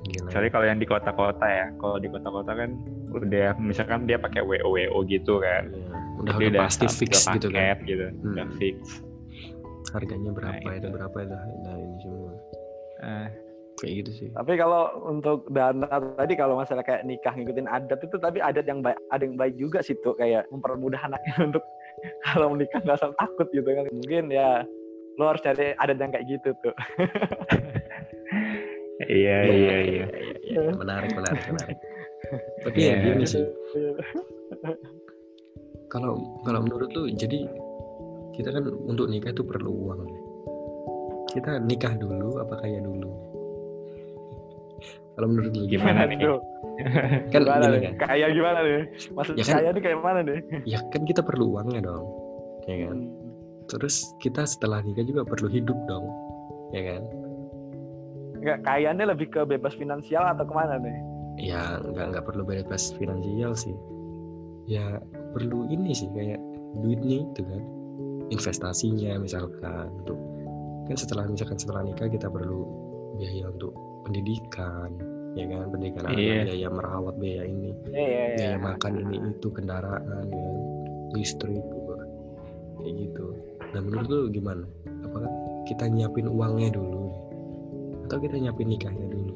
Gila. 0.04 0.25
Kecuali 0.25 0.48
kalau 0.50 0.66
yang 0.66 0.80
di 0.80 0.88
kota-kota 0.88 1.45
ya. 1.45 1.68
Kalau 1.75 1.98
di 1.98 2.07
kota-kota 2.07 2.51
kan 2.51 2.69
udah 3.12 3.54
misalkan 3.60 4.00
dia 4.04 4.18
pakai 4.18 4.42
WO 4.42 4.72
WO 4.72 4.98
gitu 5.04 5.38
kan. 5.38 5.69
Iya, 5.69 5.89
Udah, 6.18 6.33
Jadi 6.36 6.45
udah 6.48 6.62
pasti 6.63 6.86
udah 6.86 6.95
fix 6.95 7.13
gitu 7.30 7.48
kan. 7.50 7.75
gitu. 7.83 8.06
Hmm. 8.07 8.31
Udah 8.31 8.48
fix. 8.56 8.78
harganya 9.92 10.31
berapa 10.31 10.56
Nah, 10.62 10.74
itu 10.74 10.88
itu. 10.88 10.95
berapa 10.95 11.18
itu 11.19 11.36
nah 11.36 11.75
ini 11.75 11.98
semua 12.00 12.31
Eh, 13.01 13.27
kayak 13.75 13.94
gitu 13.98 14.12
sih 14.13 14.27
tapi 14.31 14.54
kalau 14.56 14.84
untuk 15.04 15.44
dana 15.50 15.84
tadi 16.16 16.34
kalau 16.34 16.56
masalah 16.56 16.80
kayak 16.80 17.04
nikah 17.04 17.34
ngikutin 17.34 17.68
adat 17.68 18.00
itu 18.00 18.16
tapi 18.16 18.39
adat 18.39 18.63
yang 18.63 18.80
baik 18.80 18.95
ada 19.10 19.19
yang 19.19 19.36
baik 19.36 19.57
juga 19.57 19.84
sih 19.84 19.98
tuh 20.00 20.13
kayak 20.13 20.48
mempermudah 20.48 21.01
anaknya 21.01 21.34
untuk 21.50 21.63
kalau 22.24 22.48
menikah 22.50 22.80
nggak 22.80 23.04
usah 23.04 23.12
takut 23.18 23.51
gitu 23.51 23.68
kan 23.68 23.84
mungkin 23.92 24.24
ya 24.31 24.63
lo 25.16 25.24
harus 25.28 25.42
cari 25.42 25.74
adat 25.74 25.98
yang 25.98 26.12
kayak 26.12 26.25
gitu 26.28 26.50
tuh. 26.60 26.75
Iya 29.01 29.38
iya 29.44 29.75
iya. 29.82 30.06
iya. 30.46 30.62
menarik 30.72 31.10
menarik 31.12 31.41
menarik. 31.50 31.77
Tapi 32.63 32.77
ya 32.80 32.94
Iya. 32.94 33.01
gini 33.03 33.25
sih. 33.25 33.41
Kalau 35.91 36.15
kalau 36.46 36.63
menurut 36.63 36.88
lu 36.94 37.10
jadi 37.12 37.50
kita 38.32 38.53
kan 38.53 38.63
untuk 38.86 39.10
nikah 39.10 39.34
itu 39.34 39.44
perlu 39.44 39.74
uang. 39.74 40.00
Ya. 40.06 40.20
kita 41.32 41.51
nikah 41.60 41.91
dulu 41.96 42.39
apa 42.39 42.56
kaya 42.60 42.80
dulu? 42.80 43.10
Kalau 45.12 45.27
menurut 45.27 45.51
lu 45.51 45.63
Gimana? 45.65 46.06
Nih? 46.06 46.15
Aduh, 46.22 46.39
kan 47.34 47.41
gimana 47.41 47.65
gini 47.65 47.74
nih? 47.74 47.82
kan? 47.82 47.94
Kayak 48.06 48.30
gimana 48.32 48.60
nih? 48.62 48.82
Maksud 49.12 49.34
Ya 49.34 49.44
kan- 49.44 49.56
kaya 49.58 49.70
nih 49.72 49.82
kayak 49.82 50.00
mana 50.00 50.20
nih? 50.22 50.39
Ya 50.63 50.80
kan 50.88 51.01
kita 51.03 51.20
perlu 51.20 51.51
uangnya 51.51 51.82
dong 51.84 52.06
ya 52.63 52.86
kan 52.86 52.98
terus 53.72 54.12
kita 54.20 54.44
setelah 54.44 54.84
nikah 54.84 55.08
juga 55.08 55.24
perlu 55.24 55.48
hidup 55.48 55.78
dong 55.88 56.06
ya 56.75 56.84
kan? 56.84 57.01
Nggak 58.42 58.60
kayanya 58.66 59.06
lebih 59.08 59.30
ke 59.30 59.46
bebas 59.46 59.78
finansial 59.78 60.25
atau 60.25 60.44
ke 60.44 60.54
mana 60.54 60.75
nih? 60.82 60.98
Ya 61.40 61.80
nggak 61.80 62.06
nggak 62.12 62.25
perlu 62.28 62.44
bebas 62.44 62.92
finansial 62.98 63.56
sih. 63.56 63.74
Ya 64.68 65.00
perlu 65.32 65.70
ini 65.70 65.94
sih 65.94 66.10
kayak 66.12 66.42
duitnya 66.80 67.24
itu 67.24 67.42
kan. 67.46 67.63
Investasinya 68.32 69.20
misalkan 69.20 69.92
untuk 70.04 70.18
kan 70.88 70.96
setelah 70.98 71.28
misalkan 71.28 71.56
setelah 71.56 71.86
nikah 71.86 72.08
kita 72.08 72.28
perlu 72.28 72.66
biaya 73.16 73.51
untuk 73.51 73.72
pendidikan 74.04 74.90
ya 75.36 75.46
kan? 75.48 75.70
Pendidikan 75.70 76.04
anak 76.10 76.18
Iya. 76.20 76.36
biaya 76.50 76.68
merawat 76.68 77.16
biaya 77.20 77.44
ini 77.46 77.72
iya 77.92 78.01
iya 78.01 78.04
iya. 78.04 78.36
biaya 78.36 78.58
makan 78.60 78.94
ini 79.00 79.18
itu 79.32 79.48
kendaraan 79.51 80.25
ya 80.28 80.42
kan, 80.42 80.58
listrik 81.13 81.62
juga. 81.62 81.98
kayak 82.82 82.94
gitu 82.98 83.25
nah 83.72 83.80
menurut 83.80 84.08
lu 84.08 84.20
gimana? 84.30 84.63
Apakah 85.01 85.32
kita 85.63 85.88
nyiapin 85.88 86.28
uangnya 86.28 86.70
dulu? 86.72 87.08
Atau 88.06 88.18
kita 88.20 88.36
nyiapin 88.38 88.68
nikahnya 88.68 89.08
dulu? 89.08 89.34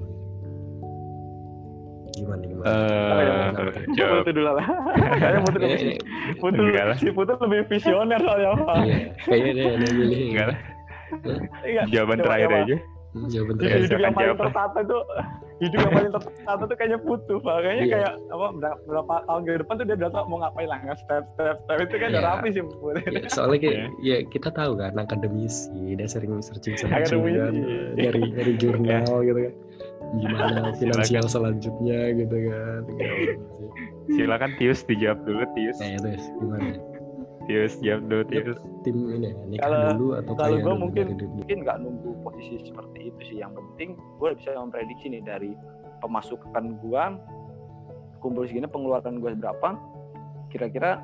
Gimana 2.12 2.44
gimana? 2.44 2.66
Eh, 2.66 3.76
jawab. 3.94 4.24
Putu 4.24 4.32
dulu 4.34 4.52
lah. 4.56 4.68
Kayaknya 5.20 5.40
Putu 5.42 5.58
lebih 5.58 5.80
ini- 5.82 6.00
Putu 6.40 6.62
Enggak 6.62 6.86
lah. 6.88 6.96
si 6.96 7.08
Putu 7.12 7.34
lebih 7.38 7.60
visioner 7.68 8.20
soalnya 8.20 8.50
Pak. 8.58 8.76
iya, 8.82 8.98
kayaknya 9.22 9.52
dia 9.56 9.90
milih 9.92 10.20
Enggak 10.32 10.48
lah, 10.48 10.58
Iya, 11.64 11.82
jawaban 11.92 12.18
terakhir 12.20 12.50
aja. 12.52 12.76
Jawaban 13.26 13.56
Hidup, 13.56 13.70
Iya, 13.88 13.98
yang 13.98 14.14
paling 14.14 14.36
tertata 14.36 14.80
tuh 14.84 15.02
hidup 15.56 15.78
yang 15.80 15.94
paling 15.94 16.12
tertata 16.12 16.64
tuh 16.68 16.76
kayaknya 16.76 17.00
butuh 17.00 17.40
makanya 17.40 17.72
Iya. 17.80 17.94
kayak 17.96 18.12
apa 18.28 18.46
berapa, 18.54 18.78
berapa 18.84 19.14
tahun 19.24 19.42
ke 19.42 19.52
depan 19.64 19.74
tuh 19.74 19.86
dia 19.86 19.96
udah 19.96 20.10
tau 20.12 20.24
mau 20.28 20.38
ngapain 20.44 20.68
lah 20.68 20.78
nggak 20.84 20.98
step 21.00 21.24
step 21.34 21.56
step 21.64 21.78
itu 21.80 21.96
kan 21.96 22.08
udah 22.12 22.20
Iya. 22.20 22.30
rapi 22.30 22.48
sih 22.52 22.62
ya, 23.08 23.20
soalnya 23.32 23.60
kayak 23.62 23.80
ya 24.02 24.18
kita 24.28 24.50
tahu 24.52 24.72
kan 24.76 24.94
akademisi 24.96 25.72
dia 25.96 26.08
sering 26.08 26.32
searching 26.40 26.76
searching 26.76 26.92
Akademisi. 26.92 27.40
kan 27.40 27.54
dari 27.96 28.22
dari 28.32 28.54
jurnal 28.60 29.08
gitu 29.24 29.40
kan 29.42 29.54
gimana 30.16 30.62
finansial 30.82 31.26
selanjutnya 31.26 32.00
gitu 32.14 32.38
kan 32.52 32.82
Ya. 32.96 33.12
Silakan 34.06 34.54
Tius 34.56 34.86
dijawab 34.86 35.26
dulu 35.26 35.44
Tius. 35.58 35.82
nah 35.82 35.90
itu 35.90 36.10
gimana 36.38 36.78
Tius 37.46 37.74
jawab 37.82 38.02
dulu 38.10 38.24
Tius. 38.30 38.58
tim 38.82 38.96
ini 39.10 39.30
ya, 39.30 39.34
nikah 39.50 39.62
Kalau- 39.66 39.90
dulu 39.94 40.08
atau 40.18 40.34
kalau 40.38 40.58
dulu 40.62 40.76
mungkin 40.90 41.06
dulu? 41.18 41.42
mungkin 41.42 41.58
nggak 41.66 41.78
nunggu 41.82 42.10
posisi 42.22 42.56
seperti 42.70 43.00
itu 43.14 43.22
sih 43.34 43.38
yang 43.42 43.54
penting 43.54 43.98
gue 44.22 44.30
bisa 44.38 44.54
memprediksi 44.58 45.06
nih 45.10 45.22
dari 45.26 45.52
pemasukan 46.02 46.78
gua 46.86 47.18
kumpul 48.22 48.46
segini 48.46 48.70
pengeluaran 48.70 49.22
gue 49.22 49.32
berapa 49.38 49.78
kira-kira 50.50 51.02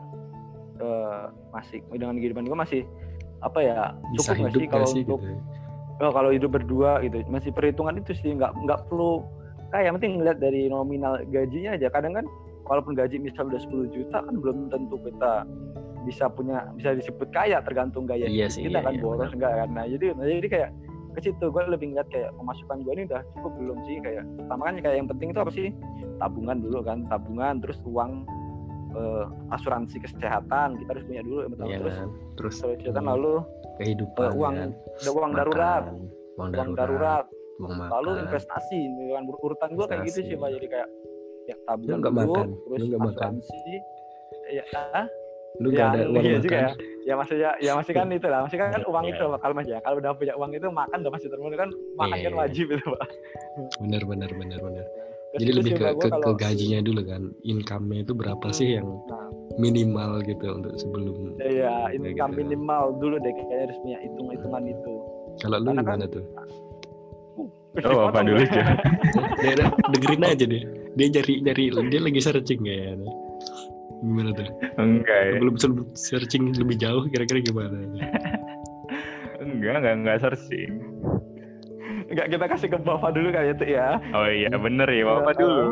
eh, 0.82 1.26
masih 1.54 1.86
dengan 1.94 2.18
kehidupan 2.18 2.46
gue 2.50 2.58
masih 2.58 2.82
apa 3.42 3.60
ya 3.62 3.78
bisa 4.14 4.34
cukup 4.38 4.42
nggak 4.42 4.54
hidup 4.54 4.62
sih 4.62 4.68
kalau 4.70 4.88
sih 4.90 5.02
untuk 5.06 5.20
gitu 5.26 6.06
oh, 6.06 6.12
kalau 6.14 6.30
hidup 6.34 6.52
berdua 6.54 6.92
gitu 7.06 7.22
masih 7.30 7.50
perhitungan 7.54 7.98
itu 7.98 8.14
sih 8.18 8.34
nggak 8.34 8.54
nggak 8.66 8.80
perlu 8.90 9.26
kayak 9.70 9.90
yang 9.90 9.96
penting 9.98 10.14
ngeliat 10.22 10.38
dari 10.38 10.70
nominal 10.70 11.22
gajinya 11.30 11.78
aja 11.78 11.88
kadang 11.94 12.14
kan 12.18 12.26
walaupun 12.70 12.94
gaji 12.94 13.18
misal 13.18 13.50
udah 13.50 13.62
10 13.62 13.96
juta 13.96 14.18
kan 14.22 14.36
belum 14.38 14.70
tentu 14.70 14.96
kita 15.02 15.46
bisa 16.04 16.26
punya 16.34 16.66
bisa 16.74 16.98
disebut 16.98 17.30
kaya 17.30 17.62
tergantung 17.62 18.10
gaya 18.10 18.26
Iya 18.26 18.50
hidup 18.50 18.54
sih, 18.54 18.62
kita 18.68 18.80
iya, 18.82 18.86
kan 18.86 18.94
iya, 18.98 19.02
boros 19.02 19.32
enggak 19.34 19.54
kan. 19.54 19.70
Nah 19.74 19.86
jadi 19.86 20.06
nah, 20.18 20.26
jadi 20.26 20.50
kayak 20.50 20.70
ke 21.12 21.20
situ 21.28 21.46
gue 21.52 21.64
lebih 21.68 21.92
ngeliat 21.92 22.08
kayak 22.08 22.32
pemasukan 22.40 22.78
gue 22.88 22.94
ini 22.96 23.04
udah 23.12 23.22
cukup 23.36 23.54
belum 23.60 23.78
sih 23.84 23.96
kayak 24.00 24.24
pertama 24.40 24.62
kan 24.72 24.76
kayak 24.80 24.96
yang 25.04 25.08
penting 25.12 25.28
itu 25.36 25.40
apa 25.40 25.52
sih? 25.52 25.68
Tabungan 26.18 26.58
dulu 26.64 26.80
kan 26.82 26.98
tabungan 27.12 27.54
terus 27.60 27.78
uang 27.84 28.12
eh, 28.96 29.26
asuransi 29.54 29.98
kesehatan 30.02 30.80
kita 30.82 30.90
harus 30.96 31.04
punya 31.06 31.22
dulu 31.22 31.40
yang 31.46 31.52
pertama 31.54 31.70
Iya 31.70 31.78
terus 31.84 31.96
kan 31.98 32.10
terus 32.40 32.54
kesehatan 32.64 33.06
lalu 33.06 33.34
kehidupan 33.78 34.28
eh, 34.30 34.38
uang 34.40 34.54
ada 34.56 35.12
uang 35.12 35.32
darurat. 35.36 35.84
makan, 35.84 35.96
uang 36.38 36.50
uang 36.50 36.50
darurat, 36.52 36.76
darurat. 36.80 37.26
uang 37.62 37.74
makan. 37.78 37.92
lalu 38.00 38.12
investasi 38.26 38.78
gitu 38.80 39.02
kan. 39.14 39.24
Urutan 39.28 39.70
gue 39.78 39.86
kayak 39.86 40.02
gitu 40.10 40.20
sih 40.26 40.36
pak 40.40 40.50
jadi 40.56 40.68
kayak 40.72 40.90
ya 41.50 41.56
tabungan 41.66 42.00
dulu 42.00 42.14
makan? 42.14 42.48
terus 42.66 42.80
nggak 42.88 43.02
makan? 43.02 43.30
asuransi 43.42 43.76
ya 44.52 44.64
ah, 44.96 45.06
lu 45.62 45.70
ya, 45.70 45.78
gak 45.78 45.88
ada 45.92 46.04
uang 46.04 46.16
iya 46.18 46.32
makan 46.32 46.42
juga 46.42 46.58
ya 46.58 46.70
ya 47.02 47.14
maksudnya 47.16 47.52
ya 47.60 47.72
masih 47.74 47.94
kan 47.94 48.06
itu 48.14 48.28
lah 48.28 48.40
masih 48.42 48.58
kan, 48.58 48.68
kan 48.72 48.82
uang 48.84 49.04
Iya. 49.04 49.12
itu 49.12 49.24
kalau 49.36 49.54
mas 49.54 49.68
ya 49.68 49.78
kalau 49.80 49.96
udah 49.98 50.12
punya 50.14 50.34
uang 50.36 50.52
itu 50.52 50.68
makan 50.68 50.98
udah 51.00 51.12
pasti 51.12 51.28
terpenuhi 51.28 51.56
kan 51.56 51.70
makan 51.96 52.14
Iya, 52.14 52.24
kan 52.24 52.32
iya. 52.32 52.40
wajib 52.40 52.66
itu 52.68 52.86
pak 52.88 53.02
benar 53.80 54.02
benar 54.04 54.30
benar 54.32 54.60
benar 54.60 54.86
Terus 55.32 55.40
jadi 55.40 55.52
lebih 55.56 55.72
ke, 55.72 55.80
ke, 55.80 55.88
gua 55.88 56.04
ke 56.04 56.10
kalau- 56.12 56.36
gajinya 56.36 56.80
dulu 56.82 57.02
kan 57.06 57.22
income-nya 57.42 58.00
itu 58.02 58.14
berapa 58.14 58.48
sih 58.52 58.76
yang 58.76 58.88
nah, 59.08 59.32
minimal 59.56 60.20
gitu 60.22 60.46
untuk 60.52 60.74
sebelum 60.76 61.16
ya 61.40 61.40
Kayak 61.40 61.88
income 61.96 62.32
gitu. 62.32 62.40
minimal 62.42 62.84
dulu 62.98 63.16
deh 63.18 63.32
kayaknya 63.32 63.58
harus 63.64 63.78
punya 63.80 63.98
hitung 64.00 64.28
hitungan 64.28 64.64
itu 64.66 64.92
kalau 65.40 65.58
lu 65.58 65.68
Karena 65.68 65.80
kan- 65.80 65.88
gimana 65.98 66.08
tuh 66.10 66.26
Oh, 67.72 68.04
apa 68.04 68.20
dulu. 68.20 68.44
Cak? 68.44 68.84
dia, 69.40 69.54
dia- 69.56 69.72
dengerin 69.88 70.24
aja 70.28 70.44
deh 70.46 70.64
dia 70.92 71.08
nyari 71.10 71.34
nyari 71.40 71.64
dia 71.88 72.02
lagi 72.02 72.20
searching 72.20 72.60
kayaknya 72.60 73.08
gimana 74.02 74.30
tuh 74.34 74.48
Enggak 74.76 75.20
ya. 75.22 75.32
belum 75.38 75.56
searching 75.94 76.52
lebih 76.54 76.76
jauh 76.76 77.06
kira-kira 77.08 77.40
gimana 77.40 77.78
Enggak, 79.38 79.74
enggak, 79.80 79.94
enggak 79.96 80.18
searching. 80.20 80.72
Enggak 82.08 82.28
kita 82.30 82.46
kasih 82.46 82.68
ke 82.68 82.78
Bapak 82.78 83.10
dulu 83.12 83.30
kali 83.30 83.50
itu 83.52 83.66
ya. 83.72 83.98
Oh 84.12 84.28
iya, 84.28 84.52
bener 84.52 84.86
ya, 84.86 85.02
Bapak 85.08 85.34
Ya, 85.34 85.40
dulu. 85.40 85.66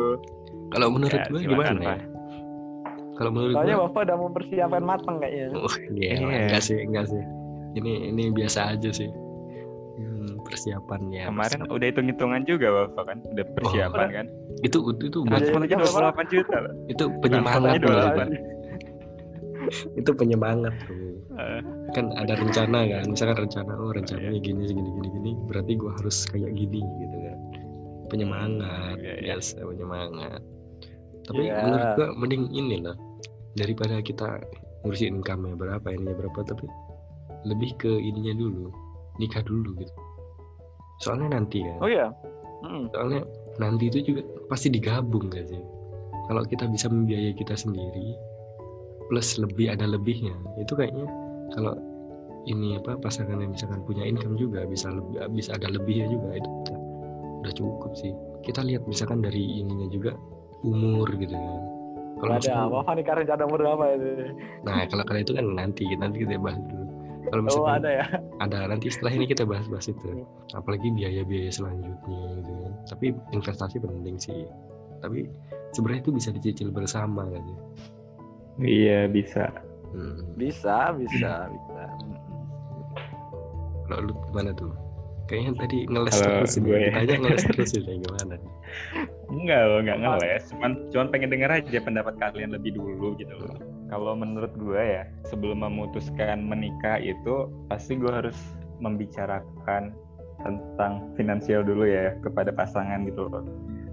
kalau 0.70 0.88
menurut 0.88 1.12
Ya, 1.12 1.26
gua 1.26 1.38
silakan, 1.38 1.50
gimana 1.50 1.82
ya 1.84 1.98
kalau 3.12 3.30
menurut 3.30 3.52
Soalnya 3.52 3.74
gua 3.74 3.84
Bapak 3.86 4.00
udah 4.00 4.16
mempersiapkan 4.18 4.82
matang 4.82 5.16
kayaknya. 5.18 5.48
oh 5.52 5.74
iya 5.92 6.10
Iya. 6.16 6.38
enggak 6.40 6.62
sih 6.62 6.76
enggak 6.80 7.04
sih 7.06 7.22
ini 7.72 7.92
ini 8.08 8.22
biasa 8.30 8.60
aja 8.72 8.90
sih 8.90 9.10
Hmm, 9.92 10.40
persiapan 10.40 11.00
ya 11.12 11.28
Kemarin 11.28 11.36
persiapan. 11.60 11.76
udah 11.76 11.86
hitung-hitungan 11.86 12.42
juga 12.42 12.66
Bapak 12.72 13.04
kan, 13.04 13.18
udah 13.28 13.44
persiapan 13.52 14.06
kan. 14.08 14.26
Itu 14.60 14.78
itu 14.90 15.04
itu 15.06 15.18
buat 15.24 15.40
Iya, 15.40 15.50
Transport 15.50 15.62
aja 15.64 15.76
iya, 15.76 16.12
28 16.26 16.34
juta 16.34 16.56
loh. 16.58 16.72
itu 16.86 17.04
penyemangat 17.18 17.78
Transportnya 17.78 17.88
loh, 17.88 18.10
28. 18.10 18.18
Pak. 18.18 18.28
itu 19.94 20.10
penyemangat 20.12 20.74
tuh 20.84 20.98
Eh, 21.30 21.62
kan 21.94 22.10
ada 22.18 22.34
rencana 22.34 22.84
kan 22.84 23.04
misalkan 23.06 23.46
rencana 23.46 23.72
oh 23.72 23.90
rencananya 23.90 24.34
Iya. 24.34 24.44
gini 24.44 24.62
segini 24.66 24.90
gini 24.92 25.08
gini 25.10 25.30
berarti 25.46 25.72
gua 25.74 25.94
harus 25.96 26.26
kayak 26.26 26.52
gini 26.52 26.82
gitu 26.82 27.16
kan 27.22 27.38
penyemangat 28.08 28.96
Iya, 28.98 29.12
iya. 29.14 29.22
biasa 29.32 29.56
penyemangat 29.62 30.40
tapi 31.24 31.42
Iya. 31.46 31.54
menurut 31.62 31.88
gua 31.94 32.08
mending 32.18 32.44
ini 32.50 32.76
lah 32.82 32.96
daripada 33.54 34.02
kita 34.02 34.42
ngurusin 34.82 35.16
income 35.16 35.54
berapa 35.54 35.86
ininya 35.88 36.12
berapa 36.18 36.40
tapi 36.42 36.66
lebih 37.44 37.70
ke 37.78 37.88
ininya 37.94 38.34
dulu 38.36 38.68
nikah 39.16 39.40
dulu 39.40 39.70
gitu 39.76 39.94
soalnya 40.98 41.38
nanti 41.38 41.62
kan 41.62 41.78
Oh 41.78 41.88
iya. 41.88 42.10
Mm. 42.60 42.84
soalnya 42.92 43.20
nanti 43.58 43.90
itu 43.90 44.14
juga 44.14 44.22
pasti 44.46 44.70
digabung 44.70 45.32
gak 45.32 45.50
sih 45.50 45.62
kalau 46.30 46.46
kita 46.46 46.70
bisa 46.70 46.86
membiayai 46.86 47.34
kita 47.34 47.58
sendiri 47.58 48.14
plus 49.10 49.34
lebih 49.42 49.74
ada 49.74 49.90
lebihnya 49.90 50.36
itu 50.62 50.72
kayaknya 50.78 51.08
kalau 51.56 51.74
ini 52.46 52.78
apa 52.78 52.96
pasangan 53.02 53.42
yang 53.42 53.52
misalkan 53.52 53.82
punya 53.84 54.06
income 54.06 54.38
juga 54.38 54.64
bisa 54.64 54.88
lebih 54.94 55.18
bisa 55.34 55.58
ada 55.58 55.68
lebihnya 55.68 56.06
juga 56.08 56.38
itu 56.38 56.48
udah, 56.48 56.78
udah 57.44 57.52
cukup 57.58 57.92
sih 57.98 58.12
kita 58.46 58.62
lihat 58.64 58.86
misalkan 58.86 59.20
dari 59.20 59.60
ininya 59.60 59.90
juga 59.90 60.14
umur 60.62 61.10
gitu 61.18 61.34
kan 61.34 61.62
kalau 62.20 62.36
Ada 62.36 62.68
Bapak 62.68 62.92
nih 63.00 63.04
karena 63.08 63.32
ada 63.32 63.44
umur 63.48 63.60
berapa 63.64 63.84
itu? 63.96 64.08
nah 64.62 64.84
kalau 64.86 65.04
kalau 65.08 65.20
itu 65.24 65.32
kan 65.34 65.44
nanti 65.56 65.84
nanti 65.98 66.16
kita 66.22 66.36
bahas 66.38 66.60
dulu 66.68 66.84
kalau 67.30 67.42
Oh 67.42 67.44
misalkan 67.44 67.74
ada 67.82 67.90
ya. 67.90 68.06
Ada 68.40 68.64
nanti 68.64 68.88
setelah 68.88 69.12
ini 69.20 69.28
kita 69.28 69.44
bahas-bahas 69.44 69.92
itu. 69.92 70.24
Apalagi 70.56 70.88
biaya-biaya 70.96 71.52
selanjutnya 71.52 72.22
gitu 72.40 72.52
kan 72.64 72.72
tapi 72.88 73.06
investasi 73.36 73.76
penting 73.78 74.16
sih. 74.16 74.48
Tapi 75.04 75.28
sebenarnya 75.76 76.00
itu 76.08 76.12
bisa 76.12 76.28
dicicil 76.32 76.68
bersama 76.72 77.28
kan 77.28 77.44
ya? 77.44 77.60
Iya, 78.60 79.00
bisa. 79.08 79.48
hmm. 79.92 80.36
Bisa, 80.36 80.92
bisa, 80.96 81.48
bisa. 81.48 81.82
kalau 83.90 84.06
lu 84.06 84.14
gimana 84.30 84.54
tuh 84.54 84.70
kayaknya 85.30 85.52
tadi 85.62 85.78
ngeles 85.86 86.16
Kalau 86.18 86.26
terus 86.42 86.52
ini 86.58 86.66
gue 86.66 86.74
ya. 86.76 86.82
ditanya 86.90 87.14
ngeles 87.22 87.44
terus 87.54 87.70
ini 87.78 87.92
gimana 88.02 88.34
Enggak 89.30 89.60
loh, 89.62 89.78
enggak 89.86 89.98
ngeles. 90.02 90.42
Cuman, 90.50 90.70
cuman 90.90 91.06
pengen 91.14 91.30
denger 91.30 91.50
aja 91.54 91.78
pendapat 91.78 92.14
kalian 92.18 92.50
lebih 92.50 92.74
dulu 92.74 93.14
gitu 93.14 93.30
loh. 93.38 93.54
Kalau 93.86 94.18
menurut 94.18 94.50
gue 94.58 94.82
ya, 94.82 95.06
sebelum 95.30 95.62
memutuskan 95.62 96.50
menikah 96.50 96.98
itu 96.98 97.46
pasti 97.70 97.94
gue 97.94 98.10
harus 98.10 98.34
membicarakan 98.82 99.94
tentang 100.42 101.14
finansial 101.14 101.62
dulu 101.62 101.86
ya 101.86 102.18
kepada 102.26 102.50
pasangan 102.50 103.06
gitu 103.06 103.30
loh. 103.30 103.46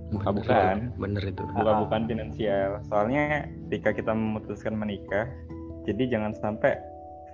Bener, 0.09 0.33
bukan. 0.41 0.75
bener 0.97 1.23
itu 1.29 1.43
Bukan 1.53 1.67
Ah. 1.69 1.79
bukan 1.85 2.01
finansial. 2.09 2.69
Soalnya 2.89 3.45
ketika 3.69 3.93
kita 3.93 4.11
memutuskan 4.17 4.73
menikah, 4.73 5.29
jadi 5.85 6.17
jangan 6.17 6.33
sampai 6.39 6.79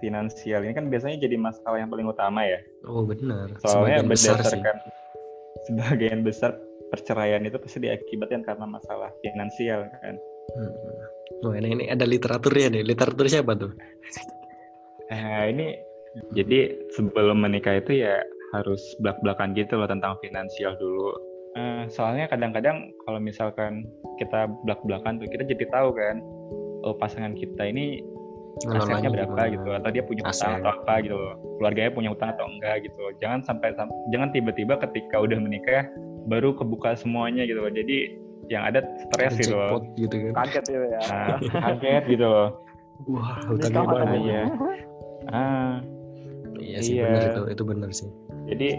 finansial 0.03 0.59
ini 0.67 0.75
kan 0.75 0.91
biasanya 0.91 1.23
jadi 1.23 1.39
masalah 1.39 1.79
yang 1.79 1.87
paling 1.87 2.03
utama 2.03 2.43
ya. 2.43 2.59
oh 2.83 3.07
benar 3.07 3.55
Soalnya 3.63 4.03
Sebagian 4.03 4.11
besar 4.11 4.35
berdasarkan 4.35 4.77
sebagian 5.63 6.19
besar 6.27 6.51
perceraian 6.91 7.41
itu 7.47 7.55
pasti 7.55 7.79
diakibatkan 7.87 8.43
karena 8.43 8.67
masalah 8.67 9.09
finansial 9.23 9.87
kan. 9.87 10.15
hmm. 10.59 11.47
oh 11.47 11.53
ini, 11.55 11.67
ini 11.79 11.83
ada 11.87 12.03
literaturnya 12.03 12.67
nih 12.75 12.83
literatur 12.83 13.31
siapa 13.31 13.55
tuh 13.55 13.71
Nah, 15.07 15.47
ini 15.55 15.79
jadi 16.35 16.77
sebelum 16.93 17.41
menikah 17.41 17.79
itu 17.79 18.05
ya 18.05 18.21
harus 18.53 18.81
belak-belakan 19.01 19.57
gitu 19.57 19.81
loh 19.81 19.89
tentang 19.89 20.13
finansial 20.21 20.77
dulu. 20.77 21.09
Eh, 21.53 21.83
soalnya 21.89 22.29
kadang-kadang 22.29 22.93
kalau 23.05 23.17
misalkan 23.21 23.85
kita 24.21 24.45
belak-belakan 24.65 25.21
tuh 25.21 25.29
kita 25.29 25.43
jadi 25.49 25.65
tahu 25.73 25.89
kan, 25.93 26.21
oh 26.85 26.93
pasangan 26.97 27.33
kita 27.33 27.65
ini 27.69 28.01
asetnya 28.63 29.09
berapa 29.09 29.33
gimana? 29.33 29.51
gitu, 29.51 29.69
atau 29.73 29.89
dia 29.89 30.03
punya 30.03 30.21
Aset. 30.23 30.39
utang 30.39 30.53
atau 30.57 30.69
apa 30.71 30.93
gitu, 31.01 31.17
keluarganya 31.57 31.91
punya 31.91 32.09
utang 32.09 32.29
atau 32.31 32.45
enggak 32.47 32.75
gitu. 32.81 33.03
Jangan 33.17 33.39
sampai 33.41 33.73
sam- 33.73 33.93
jangan 34.09 34.29
tiba-tiba 34.29 34.77
ketika 34.79 35.15
udah 35.17 35.37
menikah 35.37 35.89
baru 36.25 36.53
kebuka 36.53 36.93
semuanya 36.93 37.43
gitu 37.43 37.59
loh. 37.59 37.69
Jadi 37.69 37.97
yang 38.47 38.63
ada 38.63 38.83
stres 39.01 39.35
gitu 39.35 39.55
loh. 39.55 39.81
gitu 39.95 40.15
kan 40.29 40.47
Kaget 40.47 40.63
itu 40.65 40.79
ya. 40.85 40.99
Nah, 41.01 41.37
kaget 41.65 42.03
gitu 42.09 42.25
loh. 42.25 42.49
wah 43.03 43.35
makan 43.49 43.83
banyak 43.83 44.21
iya. 44.21 44.43
Ah, 45.25 45.75
iya 46.55 46.77
sih 46.79 46.95
Iya. 46.95 47.09
benar 47.09 47.23
itu 47.25 47.41
itu 47.49 47.63
benar 47.65 47.89
sih 47.91 48.09
Jadi 48.45 48.69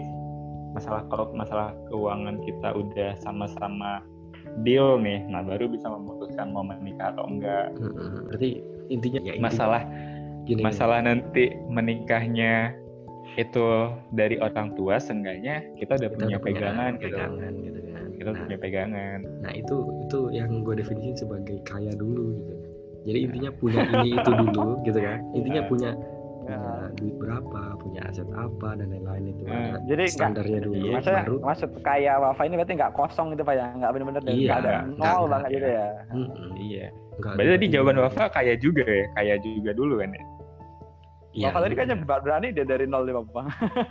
masalah 0.71 1.03
kalau 1.07 1.29
masalah 1.31 1.67
keuangan 1.87 2.37
kita 2.41 2.69
udah 2.73 3.11
sama-sama 3.17 4.01
deal 4.61 4.97
nih, 4.97 5.25
nah 5.25 5.41
baru 5.41 5.67
bisa 5.67 5.89
memutuskan 5.89 6.49
mau 6.49 6.61
menikah 6.61 7.11
atau 7.11 7.25
enggak. 7.25 7.73
Berarti 8.29 8.49
intinya 8.87 9.19
ya 9.21 9.33
intinya 9.33 9.47
Masalah 9.49 9.81
gini, 10.45 10.59
gini. 10.59 10.61
masalah 10.61 10.97
nanti 11.01 11.43
menikahnya 11.67 12.73
itu 13.35 13.65
dari 14.15 14.39
orang 14.39 14.71
tua 14.73 14.95
seenggaknya 14.95 15.59
kita 15.75 15.99
udah 15.99 16.07
kita 16.07 16.15
punya 16.15 16.35
udah 16.37 16.39
punya 16.39 16.57
pegangan 16.61 16.91
gitu 16.95 17.05
pegangan 17.11 17.53
gitu 17.59 17.79
kan. 17.83 18.05
Kita 18.15 18.29
nah, 18.31 18.39
punya 18.39 18.57
pegangan. 18.57 19.19
Nah 19.43 19.51
itu 19.51 19.75
itu 20.07 20.19
yang 20.31 20.49
gue 20.63 20.75
definisiin 20.77 21.17
sebagai 21.19 21.57
kaya 21.67 21.91
dulu 21.93 22.31
gitu. 22.39 22.53
Jadi 23.05 23.19
intinya 23.21 23.51
punya 23.53 23.81
ini 23.85 24.09
itu 24.15 24.31
dulu 24.31 24.67
gitu 24.87 24.99
kan. 24.99 25.19
Intinya 25.33 25.61
Nah. 25.61 25.69
punya 25.69 25.91
Ya. 26.45 26.61
punya 26.61 26.93
duit 26.93 27.15
berapa 27.17 27.61
punya 27.81 28.05
aset 28.05 28.29
apa 28.37 28.77
dan 28.77 28.93
lain-lain 28.93 29.33
itu 29.33 29.49
Nah, 29.49 29.57
ada 29.65 29.81
jadi 29.89 30.03
standarnya 30.05 30.59
dulu. 30.61 30.77
Iya, 30.77 30.91
Maksudnya 30.93 31.23
baru 31.25 31.35
maksud 31.41 31.69
kaya 31.81 32.13
Wafa 32.21 32.41
ini 32.45 32.53
berarti 32.53 32.73
nggak 32.77 32.93
kosong 32.93 33.27
gitu 33.33 33.41
Pak 33.41 33.55
ya? 33.57 33.67
Nggak 33.73 33.91
benar-benar 33.97 34.21
dari 34.21 34.37
Iya, 34.37 34.47
nggak 34.47 34.59
ada 34.61 34.73
nol 34.93 35.23
banget 35.25 35.49
gitu 35.57 35.67
ya. 35.73 35.87
Mm-mm. 36.13 36.49
iya 36.61 36.85
Nggak 37.15 37.33
berarti 37.33 37.51
tadi 37.53 37.65
jawaban 37.69 37.97
Wafa 37.97 38.23
kaya 38.29 38.53
juga 38.55 38.83
ya 38.83 39.05
kaya 39.13 39.35
juga 39.37 39.71
dulu 39.71 39.93
kan 39.97 40.11
ya? 40.11 40.23
Iya, 41.31 41.47
Wafa 41.51 41.59
tadi 41.61 41.73
kayaknya 41.75 41.97
berani 42.01 42.47
dia 42.49 42.63
dari 42.63 42.85
nol 42.85 43.03
dia 43.03 43.15
Bapak. 43.15 43.45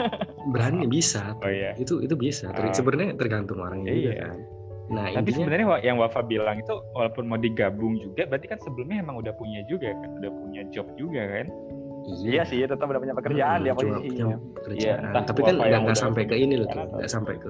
berani 0.52 0.84
bisa. 0.86 1.32
oh 1.34 1.48
iya. 1.48 1.72
Itu 1.74 2.00
itu 2.00 2.14
bisa. 2.14 2.48
Ter- 2.50 2.64
Ah. 2.64 2.72
sebenarnya 2.72 3.12
tergantung 3.14 3.60
orangnya 3.60 3.92
juga 3.92 4.10
Iya. 4.10 4.22
kan. 4.22 4.36
Nah 4.84 5.04
tapi 5.08 5.16
intinya 5.32 5.36
sebenarnya 5.42 5.66
yang 5.82 5.96
Wafa 5.96 6.20
bilang 6.22 6.56
itu 6.58 6.74
walaupun 6.92 7.24
mau 7.24 7.36
digabung 7.36 7.96
juga 7.96 8.24
berarti 8.26 8.46
kan 8.46 8.58
sebelumnya 8.60 9.00
emang 9.00 9.16
udah 9.18 9.32
punya 9.34 9.60
juga 9.64 9.92
kan? 9.94 10.10
Udah 10.18 10.30
punya 10.34 10.62
job 10.68 10.86
juga 10.94 11.20
kan? 11.22 11.46
Iya. 12.20 12.44
Sih, 12.44 12.60
tetap 12.60 12.84
udah 12.84 13.00
punya 13.00 13.16
pekerjaan 13.16 13.58
Hmm, 13.58 13.64
dia 13.64 13.72
posisinya. 13.72 14.24
punya 14.24 14.36
pekerjaan. 14.54 14.76
Iya, 14.76 14.94
entah 15.02 15.24
tapi 15.24 15.40
kan 15.40 15.54
nggak 15.56 15.96
sampai 15.96 16.22
ke 16.24 16.34
ini 16.36 16.54
loh 16.60 16.68
nggak 16.68 17.08
sampai 17.08 17.34
ke 17.36 17.48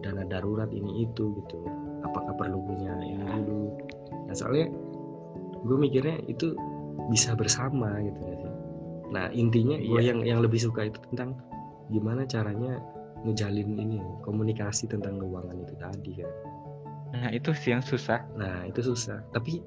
dana 0.00 0.22
darurat 0.24 0.70
ini 0.70 1.02
itu 1.04 1.34
gitu. 1.36 1.58
Apakah 2.00 2.30
perlu 2.34 2.62
punya 2.62 2.94
ini 2.96 3.18
dulu? 3.42 3.74
Nah 4.26 4.34
soalnya 4.34 4.70
gue 5.62 5.76
mikirnya 5.76 6.22
itu 6.26 6.54
bisa 7.08 7.32
bersama 7.32 7.98
gitu 8.00 8.20
ya 8.20 8.34
sih 8.36 8.52
nah 9.08 9.26
intinya 9.32 9.76
gue 9.76 9.98
Iya. 9.98 10.12
yang 10.12 10.20
yang 10.22 10.40
lebih 10.40 10.60
suka 10.60 10.84
itu 10.84 11.00
tentang 11.08 11.38
gimana 11.88 12.22
caranya 12.24 12.76
ngejalin 13.24 13.74
ini 13.74 13.98
komunikasi 14.22 14.86
tentang 14.86 15.16
keuangan 15.16 15.56
itu 15.58 15.74
tadi 15.74 16.12
kan 16.20 16.30
nah 17.08 17.28
itu 17.32 17.50
sih 17.52 17.72
yang 17.72 17.80
susah 17.80 18.20
Nah 18.36 18.68
itu 18.68 18.84
susah. 18.84 19.24
Tapi 19.32 19.64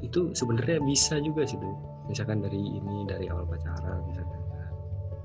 itu 0.00 0.32
sebenarnya 0.32 0.82
bisa 0.82 1.20
juga 1.20 1.44
sih 1.44 1.54
tuh. 1.54 1.70
Misalkan 2.08 2.42
dari 2.42 2.58
ini 2.58 3.06
dari 3.06 3.30
awal 3.30 3.46
pacaran 3.46 4.02
misalkan. 4.08 4.40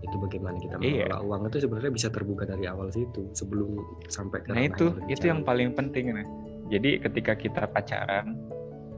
Itu 0.06 0.22
bagaimana 0.22 0.62
kita 0.62 0.78
Iya. 0.78 1.10
mengelola 1.10 1.18
uang 1.26 1.42
itu 1.50 1.58
sebenarnya 1.66 1.90
bisa 1.90 2.08
terbuka 2.14 2.46
dari 2.46 2.70
awal 2.70 2.94
situ 2.94 3.26
sebelum 3.34 3.82
sampai 4.06 4.46
ke 4.46 4.54
nah 4.54 4.62
itu 4.62 4.94
itu 5.10 5.26
yang 5.26 5.42
paling 5.42 5.74
penting 5.74 6.14
nah 6.14 6.22
jadi 6.70 7.02
ketika 7.02 7.34
kita 7.34 7.66
pacaran 7.66 8.38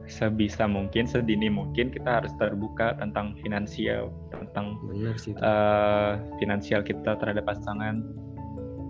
sebisa 0.08 0.64
mungkin 0.64 1.04
sedini 1.04 1.52
mungkin 1.52 1.92
kita 1.92 2.24
harus 2.24 2.32
terbuka 2.40 2.96
tentang 2.96 3.36
finansial 3.44 4.08
tentang 4.32 4.80
bener 4.88 5.14
sih 5.20 5.36
eh, 5.36 6.12
finansial 6.40 6.80
kita 6.80 7.20
terhadap 7.20 7.44
pasangan 7.44 8.00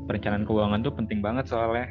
perencanaan 0.06 0.46
keuangan 0.46 0.80
tuh 0.80 0.94
penting 0.94 1.20
banget 1.20 1.50
soalnya 1.50 1.90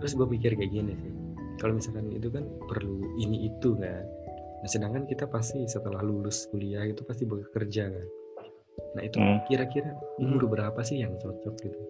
Terus 0.00 0.12
gue 0.12 0.28
pikir 0.36 0.60
kayak 0.60 0.72
gini 0.72 0.92
sih. 0.92 1.12
Kalau 1.56 1.72
misalkan 1.72 2.12
itu 2.12 2.28
kan 2.28 2.44
perlu 2.68 3.00
ini 3.16 3.48
itu 3.48 3.72
kan. 3.80 4.04
Nah 4.60 4.68
sedangkan 4.68 5.08
kita 5.08 5.24
pasti 5.28 5.64
setelah 5.64 6.04
lulus 6.04 6.44
kuliah 6.52 6.84
itu 6.84 7.00
pasti 7.04 7.24
bekerja 7.24 7.88
kan. 7.88 8.06
Nah 8.96 9.02
itu 9.04 9.16
Hmm. 9.16 9.40
kira-kira 9.48 9.96
umur 10.20 10.52
berapa 10.52 10.80
sih 10.84 11.00
yang 11.00 11.16
cocok 11.16 11.54
gitu? 11.64 11.80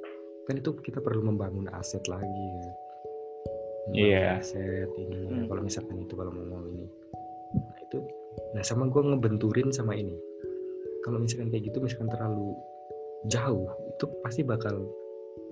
Kan 0.46 0.62
itu 0.62 0.70
kita 0.86 1.02
perlu 1.02 1.26
membangun 1.26 1.66
aset 1.74 2.06
lagi 2.06 2.46
kan. 2.62 2.74
Iya. 3.94 4.42
Aset 4.42 4.90
ini. 4.98 5.18
Hmm. 5.30 5.46
Kalau 5.46 5.62
misalkan 5.62 6.02
itu 6.02 6.14
kalau 6.16 6.32
mau 6.34 6.62
ini. 6.66 6.86
Nah 7.54 7.78
itu. 7.82 7.98
Nah 8.54 8.62
sama 8.66 8.90
gue 8.90 9.02
ngebenturin 9.02 9.70
sama 9.70 9.94
ini. 9.94 10.14
Kalau 11.06 11.22
misalkan 11.22 11.54
kayak 11.54 11.70
gitu 11.70 11.78
misalkan 11.78 12.10
terlalu 12.10 12.56
jauh 13.30 13.66
itu 13.96 14.04
pasti 14.22 14.42
bakal 14.46 14.86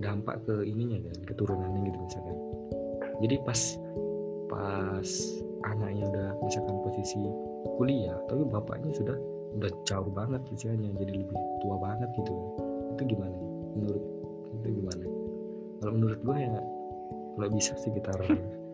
dampak 0.03 0.43
ke 0.47 0.67
ininya 0.67 0.99
kan 1.11 1.19
keturunannya 1.27 1.81
gitu 1.87 1.99
misalkan 2.03 2.37
jadi 3.23 3.37
pas 3.47 3.61
pas 4.51 5.09
anaknya 5.71 6.05
udah 6.11 6.29
misalkan 6.43 6.77
posisi 6.83 7.23
kuliah 7.79 8.19
tapi 8.27 8.43
bapaknya 8.47 8.91
sudah 8.95 9.17
udah 9.55 9.71
jauh 9.87 10.11
banget 10.11 10.43
usianya 10.51 10.91
jadi 10.99 11.23
lebih 11.23 11.39
tua 11.63 11.77
banget 11.79 12.11
gitu 12.19 12.35
itu 12.95 13.03
gimana 13.15 13.37
menurut 13.79 14.05
itu 14.61 14.69
gimana 14.83 15.05
kalau 15.83 15.93
menurut 15.95 16.21
gue 16.23 16.37
ya 16.43 16.55
kalau 17.35 17.49
bisa 17.51 17.73
sekitar 17.77 18.19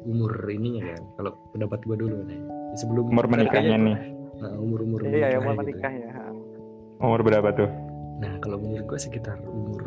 umur 0.02 0.32
ininya 0.46 0.82
kan 0.90 1.02
kalau 1.14 1.30
pendapat 1.50 1.80
gue 1.82 1.96
dulu 1.98 2.16
nih 2.24 2.40
sebelum 2.74 3.04
umur 3.08 3.26
menikahnya 3.26 3.76
nih 3.76 3.96
nah, 4.36 4.54
umur 4.56 4.80
umur 4.80 5.00
Iya, 5.02 5.34
yang 5.34 5.42
mau 5.42 5.52
gitu. 5.52 5.60
menikah 5.60 5.92
ya. 5.92 6.12
umur 6.98 7.20
berapa 7.20 7.50
tuh 7.52 7.70
Nah, 8.20 8.36
kalau 8.36 8.60
menurut 8.60 8.84
gue 8.84 9.00
sekitar 9.00 9.40
umur 9.40 9.80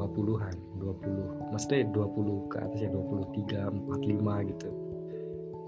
20-an, 0.00 0.56
20. 0.80 1.52
Maksudnya 1.52 1.84
20 1.84 2.48
ke 2.48 2.56
atas 2.56 2.80
ya 2.80 2.88
23, 2.88 3.68
45 3.68 4.48
gitu. 4.48 4.68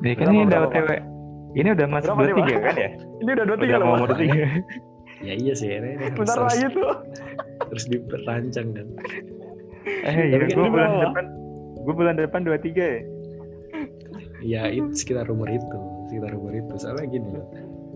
Nih 0.01 0.13
kan 0.15 0.33
ini 0.33 0.49
udah 0.49 0.59
OTW 0.65 0.89
ini 1.53 1.69
udah 1.69 1.85
masuk 1.85 2.09
Berapa 2.09 2.23
nih, 2.23 2.33
dua 2.33 2.39
tiga 2.41 2.55
Pak? 2.55 2.63
kan 2.63 2.75
ya 2.75 2.91
Ini 3.21 3.31
udah 3.31 3.45
dua 3.45 3.59
tiga 3.59 3.75
udah 3.75 3.81
loh. 3.83 3.93
umur 3.95 4.11
tiga 4.17 4.45
Ya 5.29 5.35
iya 5.37 5.53
sih, 5.53 5.69
ini, 5.69 5.89
ini 5.93 6.07
Bentar 6.17 6.39
lagi 6.41 6.65
tuh. 6.71 6.91
harus 7.69 7.85
diperancang 7.87 8.69
kan. 8.73 8.87
eh 9.85 10.17
ya 10.27 10.37
kan 10.39 10.49
gue 10.49 10.57
ini 10.57 10.71
bulan 10.71 10.91
depan 10.99 11.25
gue 11.81 11.95
bulan 11.95 12.17
depan 12.17 12.45
dua 12.45 12.59
tiga 12.61 12.85
ya 12.85 13.03
Ya 14.41 14.73
itu 14.73 14.97
sekitar 14.97 15.29
umur 15.29 15.53
itu, 15.53 15.79
sekitar 16.09 16.33
umur 16.33 16.57
itu. 16.57 16.73
Soalnya 16.81 17.07
gini 17.13 17.29
loh, 17.29 17.47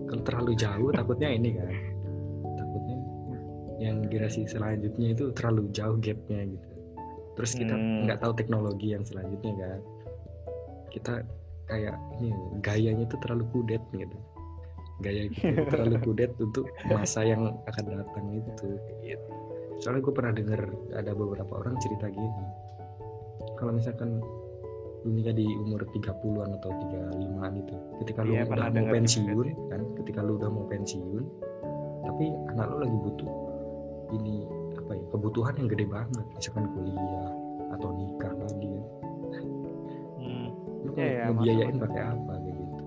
kalau 0.05 0.21
terlalu 0.21 0.51
jauh 0.53 0.89
takutnya 0.93 1.29
ini 1.33 1.57
kan. 1.57 1.69
Takutnya 2.53 2.97
yang 3.81 4.05
generasi 4.05 4.45
selanjutnya 4.45 5.17
itu 5.17 5.33
terlalu 5.33 5.73
jauh 5.73 5.97
gapnya 5.97 6.45
gitu. 6.45 6.67
Terus 7.35 7.51
kita 7.57 7.73
Hmm. 7.75 8.05
nggak 8.07 8.21
tahu 8.21 8.33
teknologi 8.37 8.93
yang 8.93 9.03
selanjutnya 9.03 9.53
kan. 9.57 9.79
Kita 10.93 11.13
kayak 11.65 11.97
ini 12.21 12.29
gayanya 12.61 13.03
itu 13.09 13.17
terlalu 13.25 13.49
kudet 13.49 13.81
gitu. 13.91 14.17
Gaya 15.01 15.27
kita 15.27 15.49
itu 15.49 15.65
terlalu 15.73 15.97
kudet 16.05 16.31
untuk 16.37 16.69
masa 16.87 17.25
yang 17.25 17.57
akan 17.65 17.83
datang 17.89 18.25
itu. 18.37 18.67
Gitu. 19.01 19.29
Soalnya 19.81 20.05
gue 20.05 20.13
pernah 20.13 20.31
dengar 20.31 20.61
ada 20.93 21.11
beberapa 21.11 21.57
orang 21.57 21.75
cerita 21.81 22.05
gini. 22.07 22.45
Kalau 23.55 23.71
misalkan 23.71 24.19
lu 25.05 25.13
nikah 25.13 25.37
di 25.37 25.45
umur 25.45 25.85
30-an 25.93 26.49
atau 26.57 26.69
35-an 26.73 27.53
itu. 27.61 27.75
Ketika 28.01 28.19
lu 28.25 28.31
Iya, 28.33 28.43
udah 28.49 28.57
mau 28.57 28.73
juga 28.73 28.93
pensiun 28.97 29.37
sih. 29.45 29.53
kan, 29.69 29.81
ketika 30.01 30.19
lu 30.25 30.31
udah 30.41 30.49
mau 30.49 30.65
pensiun, 30.65 31.23
tapi 32.01 32.25
anak 32.49 32.65
lu 32.73 32.77
lagi 32.81 32.97
butuh 33.05 33.31
ini 34.17 34.35
apa 34.75 34.91
ya 34.97 35.03
kebutuhan 35.13 35.53
yang 35.61 35.69
gede 35.69 35.85
banget, 35.85 36.25
misalkan 36.33 36.65
kuliah 36.73 37.29
atau 37.77 37.89
nikah 37.93 38.33
tadi 38.33 38.73
kan. 39.29 39.45
Hmm. 40.17 40.47
Lu 40.85 40.91
Iya, 40.97 41.05
iya, 41.05 41.23
ngebiayain 41.29 41.75
pakai 41.77 42.01
apa 42.01 42.33
kayak 42.41 42.57
gitu. 42.57 42.83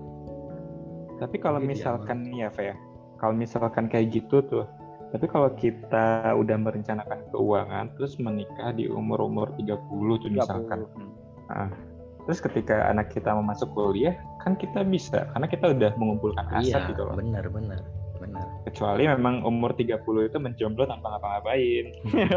Tapi 1.19 1.35
kalau 1.39 1.59
misalkan 1.59 2.17
nih 2.27 2.47
ya, 2.47 2.49
Fe, 2.51 2.63
ya, 2.71 2.75
kalau 3.15 3.33
misalkan 3.35 3.85
kayak 3.87 4.11
gitu 4.11 4.39
tuh, 4.43 4.65
tapi 5.09 5.25
kalau 5.25 5.49
kita 5.57 6.37
udah 6.37 6.57
merencanakan 6.57 7.25
keuangan, 7.33 7.85
terus 7.97 8.21
menikah 8.21 8.69
di 8.77 8.85
umur-umur 8.85 9.49
30 9.57 10.21
tuh 10.21 10.29
misalkan, 10.29 10.85
30. 10.85 11.49
Ah, 11.49 11.69
terus 12.29 12.39
ketika 12.45 12.85
anak 12.93 13.09
kita 13.09 13.33
mau 13.33 13.41
masuk 13.41 13.73
kuliah, 13.73 14.13
kan 14.45 14.53
kita 14.53 14.85
bisa, 14.85 15.25
karena 15.33 15.47
kita 15.49 15.65
udah 15.73 15.91
mengumpulkan 15.97 16.45
aset 16.53 16.77
Iya, 16.77 16.93
gitu 16.93 17.01
loh. 17.09 17.17
benar 17.17 17.49
benar 17.49 17.81
benar. 18.19 18.45
Kecuali 18.67 19.07
memang 19.07 19.41
umur 19.47 19.73
30 19.73 20.27
itu 20.29 20.37
menjomblo 20.37 20.83
tanpa 20.85 21.17
ngapa-ngapain. 21.17 21.85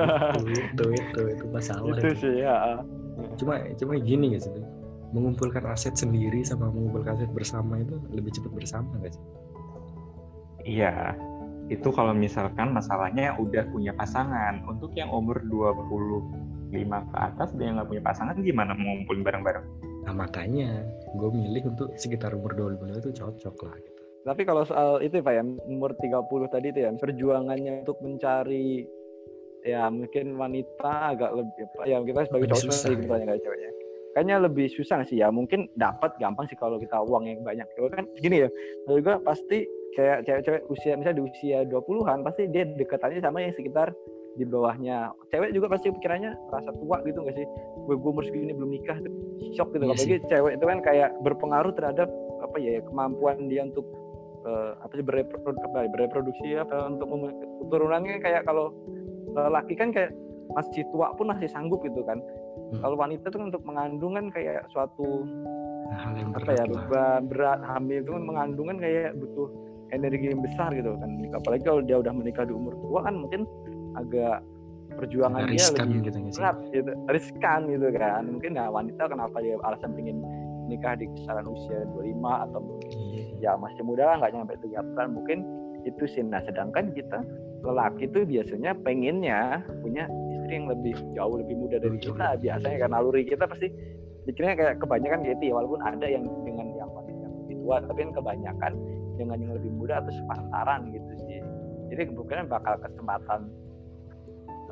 itu, 0.40 0.52
itu 0.56 0.84
itu 0.94 1.20
itu 1.36 1.44
masalah. 1.50 1.92
itu 1.98 2.08
sih 2.16 2.34
ya. 2.40 2.80
Cuma 3.36 3.60
cuma 3.76 3.92
gini 4.00 4.32
guys, 4.32 4.48
mengumpulkan 5.12 5.66
aset 5.68 5.92
sendiri 5.98 6.40
sama 6.46 6.72
mengumpulkan 6.72 7.20
aset 7.20 7.30
bersama 7.36 7.82
itu 7.82 7.98
lebih 8.14 8.32
cepat 8.32 8.52
bersama 8.56 8.94
guys. 9.02 9.18
Iya, 10.62 11.18
itu 11.70 11.88
kalau 11.94 12.10
misalkan 12.16 12.74
masalahnya 12.74 13.36
udah 13.38 13.68
punya 13.70 13.94
pasangan. 13.94 14.64
Untuk 14.66 14.96
yang 14.98 15.12
umur 15.12 15.38
25 15.46 16.74
ke 17.12 17.16
atas 17.18 17.54
dia 17.54 17.70
nggak 17.70 17.88
punya 17.88 18.02
pasangan, 18.02 18.34
gimana 18.40 18.74
mau 18.74 18.96
ngumpulin 18.96 19.22
bareng-bareng? 19.22 19.66
Nah 20.02 20.14
makanya 20.16 20.82
gue 21.14 21.30
milih 21.30 21.70
untuk 21.70 21.94
sekitar 21.94 22.34
umur 22.34 22.56
25 22.58 22.98
itu 22.98 23.10
cocok 23.22 23.56
lah 23.62 23.76
gitu. 23.78 24.02
Tapi 24.22 24.42
kalau 24.46 24.62
soal 24.62 25.02
itu 25.02 25.18
Pak 25.18 25.34
ya, 25.34 25.42
umur 25.66 25.94
30 25.98 26.46
tadi 26.46 26.70
itu 26.70 26.80
ya, 26.86 26.90
perjuangannya 26.94 27.82
untuk 27.82 27.98
mencari 28.02 28.86
ya 29.62 29.86
mungkin 29.94 30.34
wanita 30.34 31.14
agak 31.14 31.38
lebih 31.38 31.70
ya 31.86 32.02
kita 32.02 32.26
sebagai 32.26 32.50
Lebih 32.50 32.58
cowok 32.58 32.62
susah, 32.66 32.78
sendiri 32.82 32.98
gitu 32.98 33.06
ya. 33.06 33.12
banyak 33.14 33.26
kayak 33.30 33.42
ceweknya. 33.46 33.70
Kayaknya 34.12 34.36
lebih 34.44 34.66
susah 34.74 34.98
sih 35.08 35.18
ya. 35.22 35.28
Mungkin 35.32 35.60
dapat 35.78 36.10
gampang 36.20 36.44
sih 36.50 36.58
kalau 36.58 36.76
kita 36.76 37.00
uang 37.00 37.30
yang 37.30 37.40
banyak. 37.46 37.64
Kalau 37.78 37.88
kan 37.88 38.04
gini 38.20 38.44
ya, 38.44 38.48
menurut 38.84 39.02
gua 39.06 39.16
pasti 39.24 39.64
kayak 39.92 40.24
cewek-cewek 40.24 40.62
usia 40.72 40.96
misalnya 40.96 41.20
di 41.20 41.24
usia 41.28 41.58
20-an 41.68 42.24
pasti 42.24 42.48
dia 42.48 42.64
dekatannya 42.64 43.20
sama 43.20 43.44
yang 43.44 43.52
sekitar 43.52 43.92
di 44.40 44.44
bawahnya. 44.48 45.12
Cewek 45.28 45.52
juga 45.52 45.76
pasti 45.76 45.92
pikirannya 45.92 46.32
rasa 46.48 46.72
tua 46.72 47.04
gitu 47.04 47.20
nggak 47.20 47.36
sih? 47.36 47.46
Gue 47.84 48.00
gue 48.00 48.10
umur 48.10 48.24
segini 48.24 48.56
belum 48.56 48.70
nikah, 48.72 48.96
shock 49.52 49.76
gitu. 49.76 49.84
Iya 49.84 49.92
Apalagi 49.92 50.16
cewek 50.28 50.52
itu 50.56 50.64
kan 50.64 50.78
kayak 50.80 51.10
berpengaruh 51.20 51.72
terhadap 51.76 52.08
apa 52.40 52.56
ya 52.56 52.80
kemampuan 52.88 53.52
dia 53.52 53.68
untuk 53.68 53.84
uh, 54.48 54.74
apa 54.80 54.92
sih 54.96 55.04
bereproduksi 55.04 55.62
apa, 55.68 55.78
ya, 55.84 55.88
bereproduksi 55.92 56.48
apa 56.56 56.76
untuk 56.88 57.06
keturunannya 57.68 58.18
kayak 58.24 58.42
kalau 58.48 58.72
laki 59.32 59.72
kan 59.72 59.88
kayak 59.96 60.12
masih 60.52 60.84
tua 60.92 61.16
pun 61.16 61.32
masih 61.32 61.48
sanggup 61.48 61.80
gitu 61.80 62.04
kan 62.04 62.20
hmm. 62.20 62.84
kalau 62.84 62.96
wanita 63.00 63.32
tuh 63.32 63.40
untuk 63.40 63.64
mengandung 63.64 64.20
kan 64.20 64.28
kayak 64.28 64.68
suatu 64.68 65.24
hal 65.92 66.12
yang 66.16 66.30
berat 66.36 66.44
apa 66.44 66.52
ya 66.52 66.64
beban 66.68 67.20
berat 67.28 67.60
hamil 67.64 67.98
itu 68.04 68.10
kan 68.12 68.24
mengandung 68.24 68.66
kan 68.68 68.78
kayak 68.80 69.16
butuh 69.16 69.48
energi 69.92 70.32
yang 70.32 70.40
besar 70.40 70.72
gitu 70.72 70.96
kan. 70.96 71.10
Apalagi 71.36 71.62
kalau 71.62 71.80
dia 71.84 72.00
udah 72.00 72.12
menikah 72.12 72.48
di 72.48 72.54
umur 72.56 72.74
tua 72.80 73.04
kan 73.04 73.14
mungkin 73.20 73.44
agak 73.94 74.40
perjuangan 74.92 75.48
dia 75.48 75.68
lebih 75.72 76.08
gitu, 76.08 76.18
berat 76.36 76.56
gitu. 76.72 76.92
Riskan 77.08 77.60
gitu 77.68 77.86
kan. 77.96 78.22
Mungkin 78.28 78.50
nggak 78.56 78.70
wanita 78.72 79.02
kenapa 79.08 79.36
dia 79.40 79.56
alasan 79.62 79.92
pengen 79.92 80.24
nikah 80.68 80.96
di 80.96 81.06
kisaran 81.12 81.44
usia 81.44 81.84
25 81.92 82.44
atau 82.48 82.60
iya. 82.96 83.52
ya 83.52 83.60
masih 83.60 83.82
muda 83.84 84.08
lah 84.08 84.16
nggak 84.24 84.32
nyampe 84.32 84.54
30 84.64 85.16
mungkin 85.16 85.38
itu 85.84 86.04
sih. 86.08 86.24
Nah 86.24 86.40
sedangkan 86.48 86.92
kita 86.96 87.20
lelaki 87.62 88.10
itu 88.10 88.26
biasanya 88.26 88.72
pengennya 88.82 89.62
punya 89.84 90.08
istri 90.34 90.58
yang 90.58 90.66
lebih 90.66 90.96
jauh 91.14 91.36
lebih 91.38 91.54
muda 91.54 91.76
dari 91.78 91.96
Betul. 91.98 92.18
kita. 92.18 92.26
biasanya 92.42 92.76
karena 92.82 92.96
naluri 92.98 93.22
kita 93.22 93.44
pasti 93.46 93.68
pikirnya 94.26 94.54
kayak 94.54 94.74
kebanyakan 94.78 95.18
gitu 95.26 95.42
ya 95.50 95.54
walaupun 95.58 95.80
ada 95.82 96.06
yang 96.06 96.24
dengan 96.46 96.66
yang 96.78 96.90
wanita 96.94 97.18
yang 97.26 97.34
lebih 97.42 97.56
tua 97.62 97.76
tapi 97.82 97.98
kan 98.06 98.12
kebanyakan 98.14 98.72
dengan 99.22 99.38
yang 99.38 99.52
lebih 99.54 99.70
muda 99.70 100.02
atau 100.02 100.12
sepantaran 100.12 100.90
gitu 100.90 101.12
sih. 101.26 101.40
Jadi 101.94 102.02
kemungkinan 102.10 102.50
bakal 102.50 102.74
kesempatan 102.82 103.40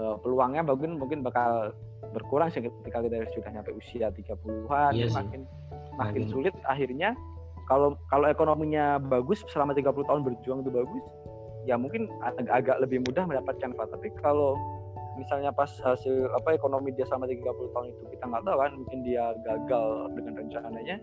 uh, 0.02 0.16
peluangnya 0.20 0.66
mungkin 0.66 0.98
mungkin 0.98 1.22
bakal 1.22 1.70
berkurang 2.10 2.50
sih 2.50 2.64
ketika 2.64 3.04
kita 3.06 3.28
sudah 3.30 3.50
nyampe 3.54 3.70
usia 3.76 4.08
30-an 4.10 4.92
iya 4.96 5.06
makin 5.14 5.46
makin 5.96 6.22
sulit 6.26 6.54
akhirnya. 6.66 7.14
Kalau 7.70 7.94
kalau 8.10 8.26
ekonominya 8.26 8.98
bagus 8.98 9.46
selama 9.46 9.78
30 9.78 9.94
tahun 10.02 10.20
berjuang 10.26 10.66
itu 10.66 10.72
bagus 10.74 11.04
ya 11.68 11.76
mungkin 11.76 12.08
agak, 12.24 12.50
agak 12.50 12.76
lebih 12.82 13.04
mudah 13.04 13.24
mendapatkan 13.28 13.70
apa 13.76 13.84
tapi 13.92 14.08
kalau 14.18 14.56
misalnya 15.20 15.52
pas 15.52 15.68
hasil 15.84 16.32
apa 16.32 16.56
ekonomi 16.56 16.96
dia 16.96 17.04
selama 17.04 17.28
30 17.28 17.44
tahun 17.44 17.86
itu 17.92 18.02
kita 18.16 18.24
nggak 18.24 18.42
tahu 18.48 18.56
kan 18.56 18.72
mungkin 18.72 18.98
dia 19.04 19.24
gagal 19.44 19.88
dengan 20.16 20.32
rencananya 20.40 20.96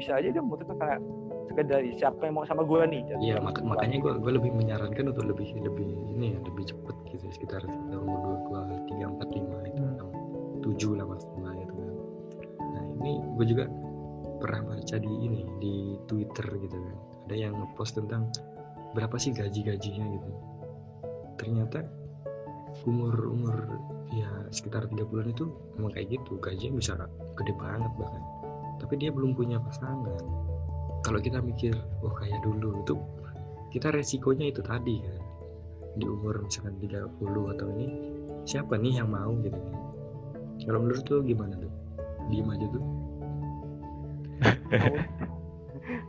bisa 0.00 0.16
aja 0.16 0.28
dia 0.32 0.40
memutuskan 0.40 0.76
kayak 0.80 1.00
sekedar 1.52 1.84
siapa 2.00 2.24
yang 2.24 2.40
mau 2.40 2.48
sama 2.48 2.64
gue 2.64 2.80
nih 2.88 3.02
iya 3.20 3.36
mak 3.36 3.60
makanya 3.60 4.00
gue 4.00 4.12
gue 4.16 4.32
lebih 4.40 4.50
menyarankan 4.56 5.12
untuk 5.12 5.28
lebih 5.28 5.52
lebih 5.60 5.88
ini 6.16 6.32
ya 6.32 6.38
lebih 6.40 6.64
cepet 6.64 6.96
gitu 7.12 7.26
sekitar 7.28 7.60
sekitar 7.68 8.00
umur 8.00 8.40
dua 8.48 8.64
tiga 8.88 9.12
empat 9.12 9.28
lima 9.36 9.56
itu 9.68 9.84
enam 9.84 10.12
tujuh 10.62 10.94
lah 10.96 11.06
maksimal 11.06 11.52
itu 11.58 11.74
kan. 11.74 11.94
Nah 12.72 12.84
ini 13.02 13.12
gue 13.36 13.46
juga 13.50 13.64
pernah 14.38 14.74
baca 14.74 14.96
di 14.96 15.12
ini 15.12 15.42
di 15.58 15.74
Twitter 16.06 16.46
gitu 16.62 16.76
kan. 16.78 16.96
Ada 17.28 17.34
yang 17.48 17.54
post 17.74 17.98
tentang 17.98 18.30
berapa 18.94 19.14
sih 19.18 19.34
gaji-gajinya 19.34 20.04
gitu. 20.16 20.30
Ternyata 21.36 21.84
umur 22.88 23.14
umur 23.28 23.56
ya 24.14 24.28
sekitar 24.48 24.88
tiga 24.88 25.04
bulan 25.04 25.32
itu 25.34 25.50
emang 25.76 25.92
kayak 25.92 26.16
gitu 26.16 26.40
gajinya 26.40 26.78
bisa 26.78 26.92
gede 27.36 27.52
banget 27.58 27.92
bahkan. 27.98 28.22
Tapi 28.80 28.94
dia 28.98 29.10
belum 29.12 29.34
punya 29.36 29.58
pasangan 29.62 30.18
kalau 31.02 31.18
kita 31.18 31.42
mikir 31.42 31.74
oh 32.06 32.14
kayak 32.14 32.38
dulu 32.46 32.80
itu 32.82 32.94
kita 33.74 33.90
resikonya 33.90 34.48
itu 34.54 34.62
tadi 34.62 35.02
kan 35.02 35.20
di 35.98 36.06
umur 36.08 36.46
misalkan 36.46 36.78
30 36.80 37.52
atau 37.52 37.66
ini 37.76 37.86
siapa 38.48 38.80
nih 38.80 39.02
yang 39.02 39.12
mau 39.12 39.34
gitu 39.44 39.60
kalau 40.64 40.78
menurut 40.80 41.04
tuh 41.04 41.20
gimana 41.20 41.58
tuh 41.58 41.72
diem 42.30 42.48
aja 42.48 42.66
tuh 42.70 42.84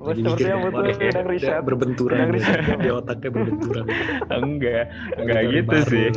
Jadi 0.03 0.19
Sepertinya 0.19 0.56
butuh 0.67 0.95
sedang 0.95 1.27
riset. 1.32 1.62
Berbenturan 1.63 2.25
riset. 2.32 2.60
di 2.84 2.89
otaknya 2.91 3.29
berbenturan. 3.32 3.86
enggak, 4.32 4.84
enggak 5.15 5.43
gitu 5.51 5.77
sih. 5.88 6.08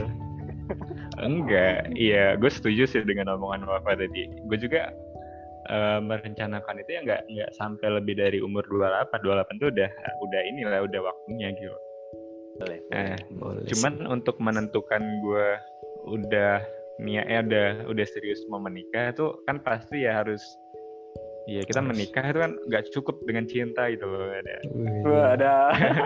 Enggak, 1.17 1.95
iya 1.95 2.35
gue 2.35 2.51
setuju 2.51 2.83
sih 2.91 3.03
dengan 3.07 3.39
omongan 3.39 3.65
Wafa 3.65 3.95
tadi. 3.97 4.27
Gue 4.47 4.59
juga 4.59 4.91
uh, 5.69 5.99
merencanakan 6.03 6.83
itu 6.83 6.91
ya 6.97 7.01
enggak 7.03 7.23
enggak 7.31 7.51
sampai 7.55 7.89
lebih 8.01 8.15
dari 8.19 8.39
umur 8.43 8.65
28. 8.67 9.23
28 9.23 9.63
tuh 9.63 9.69
udah 9.75 9.91
udah 10.23 10.41
inilah 10.47 10.81
udah 10.87 11.01
waktunya 11.03 11.49
gitu. 11.55 11.77
Boleh. 12.57 12.79
Nah, 12.89 13.17
boleh 13.37 13.63
cuman 13.69 13.93
sih. 14.01 14.07
untuk 14.09 14.37
menentukan 14.41 15.03
gue 15.21 15.49
udah 16.07 16.65
niatnya 16.97 17.39
udah 17.45 17.69
udah 17.93 18.07
serius 18.09 18.41
mau 18.49 18.63
menikah 18.63 19.13
tuh 19.13 19.45
kan 19.45 19.61
pasti 19.61 20.09
ya 20.09 20.25
harus 20.25 20.41
Iya 21.47 21.63
kita 21.63 21.79
menikah 21.79 22.27
itu 22.27 22.39
kan 22.43 22.53
nggak 22.67 22.85
cukup 22.91 23.23
dengan 23.23 23.47
cinta 23.47 23.87
gitu 23.87 24.03
loh 24.11 24.27
ada. 24.35 24.57
Wah, 25.07 25.27
ada. 25.39 25.53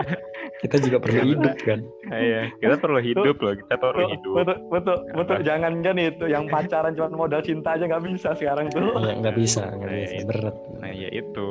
kita 0.63 0.77
juga 0.77 1.01
perlu 1.01 1.33
hidup 1.33 1.55
kan. 1.65 1.79
Iya 2.13 2.53
kita 2.61 2.75
perlu 2.77 2.99
hidup 3.01 3.35
loh 3.41 3.53
kita 3.57 3.75
perlu 3.81 4.05
hidup. 4.05 4.33
Betul 4.37 4.57
betul 4.69 4.97
betul 5.17 5.37
jangan 5.41 5.81
kan 5.81 5.97
itu 5.97 6.25
yang 6.29 6.45
pacaran 6.45 6.93
cuma 6.93 7.09
modal 7.25 7.41
cinta 7.41 7.73
aja 7.73 7.89
nggak 7.89 8.05
bisa 8.05 8.37
sekarang 8.37 8.69
tuh. 8.69 8.93
Iya 9.01 9.13
nggak 9.17 9.35
bisa 9.35 9.61
nggak 9.65 9.89
nah, 9.89 9.97
bisa 9.97 10.25
berat. 10.29 10.55
Nah 10.77 10.91
ya 10.93 11.09
itu. 11.09 11.47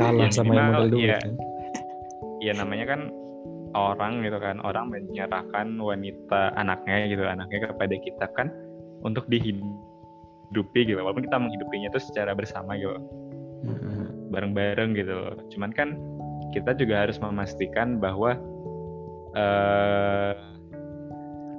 Kalah 0.00 0.30
ya, 0.30 0.32
sama 0.32 0.52
yang 0.56 0.68
modal 0.72 0.86
dulu 0.88 1.04
ya, 1.04 1.18
kan. 1.20 1.32
Iya 2.40 2.52
namanya 2.56 2.86
kan 2.88 3.00
orang 3.76 4.24
gitu 4.24 4.38
kan 4.40 4.56
orang 4.64 4.90
menyerahkan 4.90 5.66
wanita 5.76 6.56
anaknya 6.56 6.96
gitu 7.06 7.22
anaknya 7.28 7.68
kepada 7.68 7.94
kita 8.00 8.26
kan 8.32 8.48
untuk 9.04 9.28
dihidup 9.28 9.89
hidupi 10.50 10.90
gitu 10.90 10.98
walaupun 10.98 11.24
kita 11.26 11.38
menghidupinya 11.38 11.88
itu 11.94 12.00
secara 12.02 12.34
bersama 12.34 12.74
gitu. 12.76 12.98
Bareng-bareng 14.30 14.94
gitu 14.98 15.34
cuman 15.56 15.70
kan 15.74 15.88
kita 16.50 16.74
juga 16.74 17.06
harus 17.06 17.16
memastikan 17.22 18.02
bahwa 18.02 18.34
uh, 19.38 20.34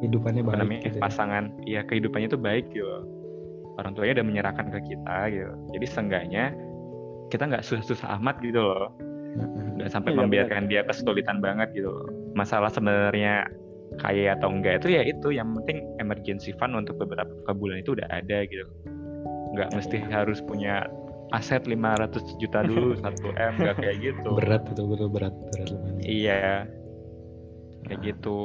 kehidupannya 0.01 0.41
baik 0.43 0.57
namanya, 0.59 0.81
gitu. 0.89 0.97
Ya. 0.97 1.01
pasangan 1.01 1.43
ya 1.63 1.81
kehidupannya 1.85 2.27
itu 2.27 2.39
baik 2.39 2.65
gitu 2.73 2.89
orang 3.79 3.95
tuanya 3.95 4.19
udah 4.19 4.27
menyerahkan 4.27 4.67
ke 4.67 4.79
kita 4.91 5.17
gitu. 5.31 5.53
Jadi 5.77 5.85
seenggaknya 5.87 6.45
kita 7.31 7.47
nggak 7.47 7.63
susah-susah 7.63 8.19
amat 8.19 8.43
gitu 8.43 8.59
loh. 8.59 8.91
Nggak 9.79 9.87
sampai 9.95 10.11
iya, 10.11 10.19
membiarkan 10.19 10.67
bener. 10.67 10.71
dia 10.71 10.81
kesulitan 10.83 11.39
banget 11.39 11.71
gitu 11.71 11.91
masalah 12.35 12.67
sebenarnya 12.67 13.47
kaya 13.99 14.39
atau 14.39 14.47
enggak 14.47 14.83
itu 14.83 14.95
ya 14.95 15.01
itu 15.03 15.35
yang 15.35 15.51
penting 15.61 15.83
emergency 15.99 16.55
fund 16.55 16.77
untuk 16.77 16.95
beberapa 16.95 17.51
bulan 17.51 17.83
itu 17.83 17.97
udah 17.97 18.07
ada 18.07 18.47
gitu. 18.47 18.67
Nggak 19.51 19.69
mesti 19.75 19.97
harus 20.07 20.39
punya 20.39 20.87
aset 21.35 21.63
500 21.67 22.39
juta 22.39 22.63
dulu 22.63 22.95
1 23.03 23.07
m 23.35 23.53
nggak 23.59 23.77
kayak 23.83 23.97
gitu. 23.99 24.29
Berat 24.39 24.63
betul 24.67 24.85
betul 24.95 25.09
berat 25.11 25.35
berat 25.51 25.69
iya. 26.03 26.63
Kayak 27.87 27.99
nah. 27.99 28.05
gitu. 28.07 28.39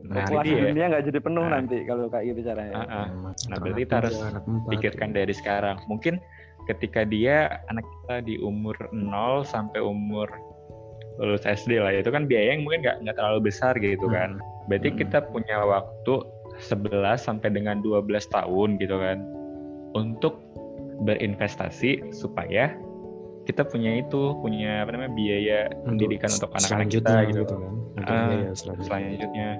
Nah 0.00 0.24
Kelas 0.24 0.48
ya. 0.48 0.72
dunia 0.72 0.86
nggak 0.88 1.04
jadi 1.12 1.20
penuh 1.20 1.44
nah, 1.44 1.60
nanti 1.60 1.76
kalau 1.84 2.08
kayak 2.08 2.32
gitu 2.32 2.40
caranya. 2.48 2.72
Uh, 2.72 2.82
uh. 2.82 3.06
nah 3.52 3.56
berarti 3.60 3.80
kita 3.84 3.94
harus 4.00 4.16
pikirkan 4.72 5.10
dari 5.12 5.34
sekarang. 5.36 5.76
Mungkin 5.92 6.16
ketika 6.64 7.04
dia 7.04 7.60
anak 7.68 7.84
kita 7.84 8.16
di 8.24 8.40
umur 8.40 8.76
0 8.92 9.44
sampai 9.44 9.80
umur 9.84 10.28
lulus 11.20 11.44
SD 11.44 11.76
lah 11.78 11.92
itu 11.92 12.08
kan 12.08 12.24
biaya 12.24 12.56
yang 12.56 12.64
mungkin 12.64 12.80
nggak 12.80 12.96
nggak 13.04 13.16
terlalu 13.20 13.52
besar 13.52 13.76
gitu 13.76 14.08
hmm. 14.08 14.14
kan 14.16 14.30
berarti 14.66 14.88
hmm. 14.90 14.98
kita 15.04 15.18
punya 15.28 15.56
waktu 15.62 16.14
11 16.60 17.20
sampai 17.20 17.48
dengan 17.52 17.84
12 17.84 18.08
tahun 18.32 18.68
gitu 18.80 18.96
kan 18.96 19.22
untuk 19.96 20.40
berinvestasi 21.04 22.12
supaya 22.12 22.72
kita 23.48 23.64
punya 23.64 24.04
itu 24.04 24.36
punya 24.44 24.84
apa 24.84 24.92
namanya 24.94 25.12
biaya 25.16 25.58
pendidikan 25.82 26.28
untuk 26.28 26.52
anak-anak 26.54 26.88
kita 26.92 27.14
gitu, 27.32 27.42
gitu 27.42 27.54
kan 27.56 27.72
uh, 28.04 28.52
selanjutnya 28.84 29.58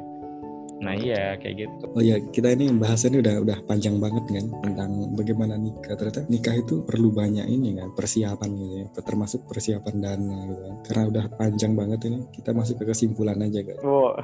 Nah 0.80 0.96
iya 0.96 1.36
kayak 1.36 1.54
gitu. 1.68 1.84
Oh 1.92 2.02
ya 2.02 2.16
kita 2.32 2.56
ini 2.56 2.72
bahasannya 2.72 3.20
udah 3.20 3.34
udah 3.44 3.58
panjang 3.68 4.00
banget 4.00 4.24
kan 4.32 4.46
tentang 4.64 4.90
bagaimana 5.12 5.54
nikah. 5.60 5.94
Ternyata 5.94 6.24
nikah 6.32 6.56
itu 6.56 6.80
perlu 6.88 7.12
banyak 7.12 7.46
ini 7.46 7.76
kan 7.76 7.92
persiapan 7.92 8.48
gitu 8.56 8.74
ya, 8.80 8.86
termasuk 9.04 9.40
persiapan 9.44 9.94
dana 10.00 10.38
gitu 10.48 10.60
kan. 10.64 10.74
Karena 10.88 11.02
udah 11.12 11.24
panjang 11.36 11.72
banget 11.76 12.00
ini 12.08 12.18
kita 12.32 12.50
masuk 12.56 12.80
ke 12.80 12.84
kesimpulan 12.90 13.38
aja 13.38 13.60
kan. 13.62 13.78
Oh. 13.90 14.14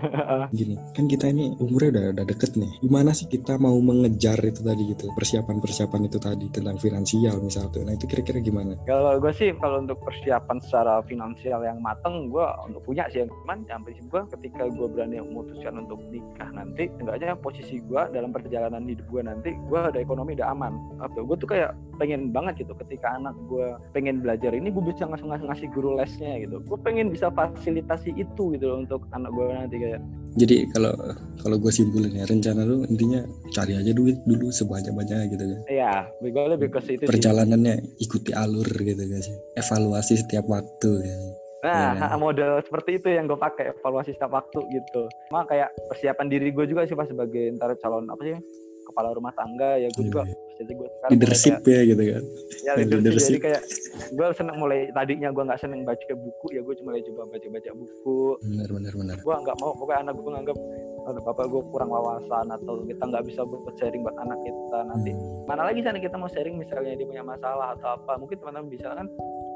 Gini 0.54 0.78
kan 0.94 1.10
kita 1.10 1.28
ini 1.28 1.52
umurnya 1.58 1.90
udah 1.92 2.04
udah 2.16 2.24
deket 2.26 2.54
nih. 2.54 2.70
Gimana 2.80 3.10
sih 3.12 3.26
kita 3.26 3.58
mau 3.58 3.74
mengejar 3.82 4.38
itu 4.40 4.62
tadi 4.62 4.82
gitu 4.94 5.10
persiapan-persiapan 5.12 6.00
itu 6.06 6.18
tadi 6.22 6.46
tentang 6.48 6.78
finansial 6.78 7.42
misal 7.42 7.68
tuh. 7.68 7.82
Nah 7.82 7.98
itu 7.98 8.06
kira-kira 8.06 8.38
gimana? 8.40 8.78
Kalau 8.86 9.18
gue 9.18 9.32
sih 9.34 9.50
kalau 9.58 9.82
untuk 9.82 9.98
persiapan 10.06 10.56
secara 10.62 11.02
finansial 11.04 11.66
yang 11.66 11.82
mateng 11.82 12.30
gue 12.30 12.46
untuk 12.64 12.82
punya 12.86 13.10
sih. 13.10 13.26
Cuman 13.26 13.66
yang 13.66 13.82
prinsip 13.82 14.06
gue 14.06 14.22
ketika 14.38 14.70
gue 14.70 14.86
berani 14.86 15.18
memutuskan 15.18 15.82
untuk 15.82 15.98
nikah 16.08 16.45
nah 16.46 16.62
nanti 16.62 16.86
enggaknya 17.02 17.34
posisi 17.34 17.82
gue 17.82 18.02
dalam 18.14 18.30
perjalanan 18.30 18.86
hidup 18.86 19.02
gue 19.10 19.22
nanti 19.26 19.50
gue 19.66 19.78
ada 19.82 19.98
ekonomi 19.98 20.38
udah 20.38 20.54
aman. 20.54 20.78
Apa 21.02 21.26
gue 21.26 21.36
tuh 21.42 21.50
kayak 21.50 21.74
pengen 21.98 22.30
banget 22.30 22.62
gitu 22.62 22.72
ketika 22.86 23.18
anak 23.18 23.34
gue 23.50 23.74
pengen 23.90 24.22
belajar 24.22 24.54
ini 24.54 24.70
gue 24.70 24.84
bisa 24.86 25.10
ngasih 25.10 25.26
ngasih, 25.26 25.46
ngasih 25.50 25.68
guru 25.74 25.98
lesnya 25.98 26.38
gitu. 26.38 26.62
Gue 26.62 26.78
pengen 26.78 27.10
bisa 27.10 27.34
fasilitasi 27.34 28.14
itu 28.14 28.54
gitu 28.54 28.64
loh 28.70 28.78
untuk 28.86 29.02
anak 29.10 29.34
gue 29.34 29.44
nanti 29.50 29.76
kayak. 29.82 30.00
Jadi 30.36 30.56
kalau 30.70 30.94
kalau 31.42 31.56
gue 31.58 31.72
simpulin 31.74 32.14
ya 32.14 32.28
rencana 32.28 32.62
lu 32.62 32.86
intinya 32.86 33.24
cari 33.50 33.74
aja 33.74 33.90
duit 33.90 34.20
dulu 34.22 34.54
sebanyak 34.54 34.94
banyaknya 34.94 35.26
gitu 35.34 35.44
kan. 35.50 35.60
Iya 35.66 35.94
gue 36.22 36.44
lebih 36.54 36.68
ke 36.70 36.80
situ 36.86 37.02
perjalanannya 37.08 37.74
sih. 37.82 38.06
ikuti 38.06 38.30
alur 38.30 38.68
gitu 38.68 39.02
kan 39.02 39.20
sih. 39.24 39.34
Evaluasi 39.58 40.14
setiap 40.22 40.46
waktu 40.46 40.90
ya 41.02 41.18
Nah, 41.66 42.06
Iya. 42.06 42.16
model 42.16 42.50
seperti 42.62 42.90
itu 42.96 43.08
yang 43.08 43.26
gue 43.26 43.34
pakai 43.36 43.74
evaluasi 43.74 44.12
setiap 44.12 44.32
waktu 44.32 44.60
gitu. 44.70 45.02
Cuma 45.26 45.42
kayak 45.44 45.74
persiapan 45.86 46.26
diri 46.26 46.48
gue 46.48 46.64
juga 46.64 46.86
sih 46.86 46.94
pas 46.94 47.04
sebagai 47.04 47.50
ntar 47.52 47.74
calon 47.76 48.06
apa 48.06 48.22
sih 48.22 48.38
kepala 48.86 49.10
rumah 49.10 49.34
tangga 49.34 49.76
ya 49.76 49.90
gue 49.90 50.04
juga 50.04 50.22
Iya. 50.22 50.34
jadi 50.56 50.72
gue 50.72 50.88
sekarang 50.88 51.10
leadership 51.12 51.54
ya 51.66 51.80
gitu 51.82 52.02
kan 52.06 52.22
kayak, 52.22 52.22
ya, 52.62 52.72
leadership. 52.78 53.02
leadership. 53.02 53.26
jadi 53.26 53.38
kayak 53.42 53.62
gue 54.08 54.26
seneng 54.32 54.56
mulai 54.56 54.78
tadinya 54.88 55.28
gue 55.28 55.42
nggak 55.42 55.58
seneng 55.58 55.80
baca 55.82 56.12
buku 56.14 56.46
ya 56.54 56.60
gue 56.62 56.74
cuma 56.78 56.88
mulai 56.88 57.02
coba 57.02 57.22
baca 57.26 57.48
baca 57.50 57.70
buku 57.74 58.18
benar 58.46 58.68
benar 58.70 58.92
benar 58.94 59.16
gue 59.18 59.34
nggak 59.42 59.56
mau 59.58 59.70
pokoknya 59.74 60.00
anak 60.00 60.14
gue 60.16 60.32
nganggap 60.32 60.58
"Oh, 61.06 61.14
bapak 61.20 61.46
gue 61.46 61.62
kurang 61.70 61.90
wawasan 61.90 62.46
atau 62.48 62.82
kita 62.82 63.02
nggak 63.04 63.24
bisa 63.26 63.40
buat 63.42 63.74
sharing 63.76 64.02
buat 64.02 64.16
anak 64.16 64.38
kita 64.40 64.78
nanti 64.86 65.10
Hmm. 65.10 65.46
mana 65.46 65.62
lagi 65.66 65.82
sana 65.82 65.98
kita 65.98 66.14
mau 66.14 66.26
sharing 66.26 66.54
misalnya 66.54 66.94
dia 66.94 67.06
punya 67.06 67.22
masalah 67.22 67.74
atau 67.74 67.88
apa 67.92 68.12
mungkin 68.16 68.38
teman-teman 68.38 68.66
bisa 68.66 68.86
kan 68.88 69.06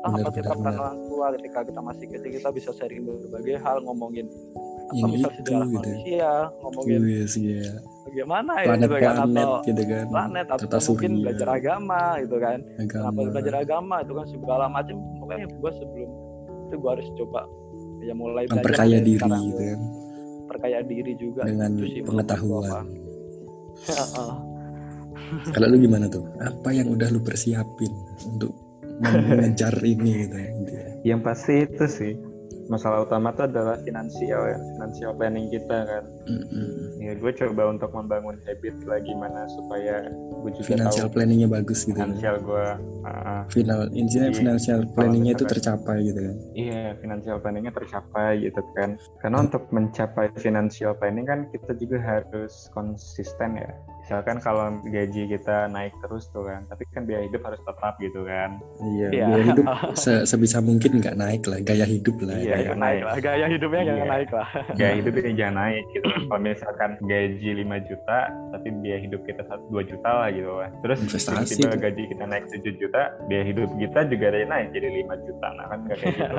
Benar, 0.01 0.25
apa 0.25 0.31
kita 0.33 0.53
peran 0.57 0.77
orang 0.81 0.99
tua 1.13 1.27
ketika 1.37 1.61
kita 1.69 1.81
masih 1.85 2.07
kecil 2.09 2.31
kita 2.33 2.49
bisa 2.57 2.71
sharing 2.73 3.05
berbagai 3.05 3.57
hal 3.61 3.77
ngomongin 3.85 4.27
apa 4.91 5.07
misal 5.07 5.31
itu 5.31 5.39
sejarah 5.45 5.67
gitu. 5.69 5.79
manusia 5.79 6.31
ngomongin 6.65 7.01
Wis, 7.07 7.35
ya. 7.39 7.71
bagaimana 8.09 8.53
ya 8.59 8.65
gitu 8.75 8.89
kan 8.91 9.15
planet-planet 9.15 9.47
atau 9.47 9.63
gitu 9.69 9.83
kan. 9.87 10.05
planet 10.11 10.47
atau 10.51 10.67
tata 10.67 10.79
mungkin 10.89 11.11
surya, 11.13 11.23
belajar 11.23 11.49
agama 11.53 12.03
gitu 12.25 12.37
kan. 12.43 12.59
Agama. 12.81 13.05
Kenapa 13.07 13.31
belajar 13.31 13.55
agama 13.61 13.95
itu 14.03 14.13
kan 14.17 14.27
segala 14.33 14.65
macam 14.67 14.97
pokoknya 15.23 15.47
gue 15.47 15.71
sebelum 15.79 16.11
itu 16.67 16.75
gue 16.75 16.91
harus 16.91 17.09
coba 17.21 17.41
ya 18.01 18.15
mulai 18.17 18.45
memperkaya 18.49 18.99
diri 18.99 19.21
sekarang. 19.21 19.43
gitu 19.53 19.63
kan. 19.63 19.81
Perkaya 20.51 20.79
diri 20.83 21.13
juga 21.15 21.41
dengan 21.47 21.71
itu 21.79 21.85
sih 21.87 22.03
pengetahuan. 22.03 22.87
Kalau 25.55 25.67
lu 25.71 25.77
gimana 25.79 26.11
tuh? 26.11 26.27
Apa 26.43 26.75
yang 26.75 26.91
udah 26.91 27.07
lu 27.15 27.23
persiapin 27.23 27.93
untuk 28.27 28.51
mengejar 29.01 29.75
ini 29.81 30.29
gitu 30.29 30.37
ya 30.37 30.49
intinya? 30.53 30.87
Yang 31.01 31.21
pasti 31.25 31.55
itu 31.65 31.85
sih 31.89 32.13
masalah 32.71 33.03
utama 33.03 33.35
itu 33.35 33.43
adalah 33.51 33.77
finansial 33.83 34.41
ya, 34.47 34.59
financial 34.79 35.11
planning 35.19 35.51
kita 35.51 35.79
kan. 35.91 36.05
Mm-mm. 36.31 37.03
Ya, 37.03 37.19
gue 37.19 37.33
coba 37.35 37.75
untuk 37.75 37.91
membangun 37.91 38.39
habit 38.47 38.77
lah 38.87 39.03
gimana 39.03 39.51
supaya 39.51 40.07
gue 40.41 40.51
juga 40.55 40.67
financial 40.79 41.09
tahu 41.11 41.15
planningnya 41.19 41.49
bagus 41.51 41.85
gitu 41.85 41.97
kan 41.97 42.13
finansial 42.13 42.37
gue. 42.41 42.67
ah, 43.09 43.43
final 43.49 43.81
intinya 43.93 44.29
financial 44.33 44.85
planningnya 44.93 45.33
itu 45.37 45.45
tercapai 45.45 45.97
gitu 46.05 46.21
kan 46.21 46.37
iya, 46.53 46.85
financial 47.01 47.37
planningnya 47.41 47.73
tercapai 47.73 48.45
gitu 48.45 48.63
kan. 48.77 49.01
Karena 49.25 49.37
untuk 49.49 49.65
mencapai 49.73 50.33
financial 50.37 50.93
planning 50.97 51.27
kan 51.27 51.41
kita 51.51 51.73
juga 51.77 51.99
harus 52.01 52.69
konsisten 52.77 53.59
ya. 53.59 53.73
Misalkan 54.01 54.37
kalau 54.39 54.67
gaji 54.83 55.23
kita 55.29 55.69
naik 55.69 55.93
terus 56.01 56.27
tuh 56.29 56.43
kan, 56.43 56.67
tapi 56.67 56.83
kan 56.89 57.05
biaya 57.05 57.23
hidup 57.23 57.43
harus 57.43 57.61
tetap 57.61 57.95
gitu 57.97 58.25
kan. 58.25 58.59
iya 58.83 59.07
Iya. 59.09 59.25
biaya 59.25 59.45
hidup 59.47 59.67
se- 60.03 60.25
sebisa 60.25 60.59
mungkin 60.59 60.99
nggak 60.99 61.15
naik 61.15 61.43
lah 61.45 61.59
gaya 61.61 61.85
hidup 61.85 62.17
lah 62.19 62.35
Iya, 62.35 62.49
ya. 62.51 62.57
Jangan 62.67 62.81
naik 62.81 63.01
lah 63.01 63.15
gaya 63.21 63.47
hidupnya 63.47 63.83
jangan 63.85 64.01
Iya. 64.01 64.11
naik 64.11 64.31
lah 64.31 64.49
Gaya 64.73 64.93
hidupnya 64.95 65.33
jangan 65.37 65.57
naik 65.57 65.85
gitu. 65.91 66.07
Kalau 66.11 66.41
misalkan 66.41 66.91
gaji 67.03 67.51
5 67.57 67.79
juta, 67.85 68.19
tapi 68.51 68.69
biaya 68.75 68.99
hidup 69.01 69.21
kita 69.23 69.43
2 69.47 69.83
juta 69.85 70.11
lah 70.11 70.29
gitu 70.29 70.51
lah. 70.51 70.69
Terus 70.81 70.99
Investasi 71.01 71.53
tuh. 71.61 71.77
gaji 71.77 72.03
kita 72.09 72.25
naik 72.25 72.45
7 72.49 72.73
juta, 72.75 73.01
biaya 73.27 73.45
hidup 73.47 73.69
kita 73.77 74.01
juga 74.07 74.25
ada 74.27 74.39
naik 74.45 74.67
jadi 74.71 74.89
5 74.99 75.17
juta. 75.21 75.47
Nah 75.53 75.65
kan 75.67 75.79
gak 75.85 75.99
kayak 75.99 76.15
gitu. 76.15 76.35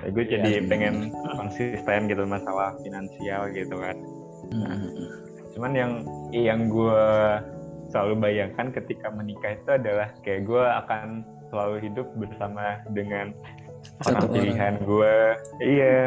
Ya, 0.00 0.08
gue 0.14 0.22
Iya. 0.22 0.30
jadi 0.38 0.50
pengen 0.64 0.94
konsisten 1.34 2.00
gitu 2.06 2.22
masalah 2.24 2.72
finansial 2.78 3.42
gitu 3.50 3.74
kan. 3.74 3.96
Mm-mm. 4.50 5.29
Cuman 5.56 5.72
yang 5.74 5.92
yang 6.30 6.70
gue 6.70 7.06
selalu 7.90 8.14
bayangkan 8.22 8.70
ketika 8.70 9.10
menikah 9.10 9.58
itu 9.58 9.70
adalah 9.74 10.08
kayak 10.22 10.46
gue 10.46 10.64
akan 10.64 11.26
selalu 11.50 11.76
hidup 11.90 12.06
bersama 12.14 12.78
dengan 12.94 13.34
Satu 14.04 14.28
orang 14.28 14.32
pilihan 14.36 14.74
gue. 14.84 15.16
Iya. 15.64 15.98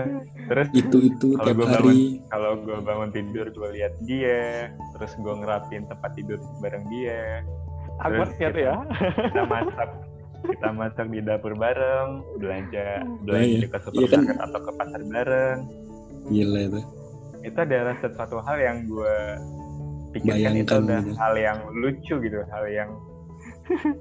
Terus 0.46 0.68
itu 0.78 0.98
itu 1.10 1.28
Kalau 1.34 1.54
gua 1.58 1.68
hari 1.74 2.22
kalau 2.30 2.52
gue 2.62 2.78
bangun 2.86 3.10
tidur 3.10 3.46
gue 3.50 3.70
lihat 3.82 3.94
dia 4.06 4.70
terus 4.94 5.12
gue 5.18 5.34
ngerapin 5.42 5.90
tempat 5.90 6.14
tidur 6.14 6.38
bareng 6.62 6.86
dia 6.94 7.42
Terus 8.04 8.30
gitu 8.38 8.60
ya 8.62 8.76
kita 9.32 9.44
masak 9.46 9.90
kita 10.44 10.70
masak 10.76 11.08
di 11.08 11.20
dapur 11.24 11.54
bareng 11.56 12.22
belanja 12.38 13.02
iya. 13.02 13.22
belanja 13.24 13.66
ke 13.66 13.78
Iya 13.96 14.08
kan? 14.12 14.22
supermarket 14.22 14.38
atau 14.38 14.60
ke 14.60 14.72
pasar 14.76 15.02
bareng 15.08 15.60
gila 16.30 16.60
itu 16.68 16.82
itu 17.44 17.58
adalah 17.60 17.96
sesuatu 18.00 18.40
hal 18.42 18.58
yang 18.58 18.78
gue 18.88 19.16
pikirkan 20.14 20.54
itu 20.56 20.64
Bayangkan 20.64 20.80
udah 20.88 21.00
gitu. 21.04 21.14
hal 21.20 21.34
yang 21.36 21.58
lucu 21.74 22.14
gitu 22.22 22.38
hal 22.48 22.66
yang 22.68 22.90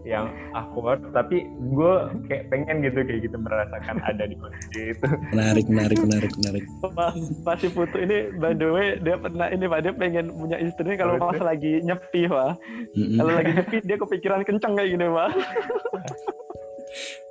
yang 0.03 0.27
awkward 0.53 0.99
tapi 1.15 1.47
gue 1.47 1.95
kayak 2.27 2.51
pengen 2.51 2.83
gitu 2.83 2.99
kayak 3.07 3.23
gitu 3.23 3.37
merasakan 3.39 3.95
ada 4.03 4.27
di 4.27 4.35
kondisi 4.35 4.91
itu 4.91 5.07
menarik 5.31 5.67
menarik 5.71 5.99
menarik 6.03 6.33
menarik 6.35 6.65
Pak 6.83 7.15
Pak 7.47 7.55
si 7.63 7.71
Putu 7.71 8.03
ini 8.03 8.35
by 8.37 8.53
the 8.53 8.69
way 8.69 8.99
dia 8.99 9.15
pernah 9.15 9.47
ini 9.49 9.65
Pak 9.65 9.81
dia 9.87 9.93
pengen 9.95 10.35
punya 10.35 10.59
istri 10.59 10.99
kalau 10.99 11.15
pas 11.15 11.39
itu? 11.39 11.47
lagi 11.47 11.73
nyepi 11.81 12.23
Pak 12.27 12.51
Mm-mm. 12.99 13.17
kalau 13.23 13.33
lagi 13.33 13.51
nyepi 13.55 13.77
dia 13.87 13.97
kepikiran 13.97 14.41
kenceng 14.43 14.73
kayak 14.75 14.91
gini 14.91 15.07
Pak 15.07 15.31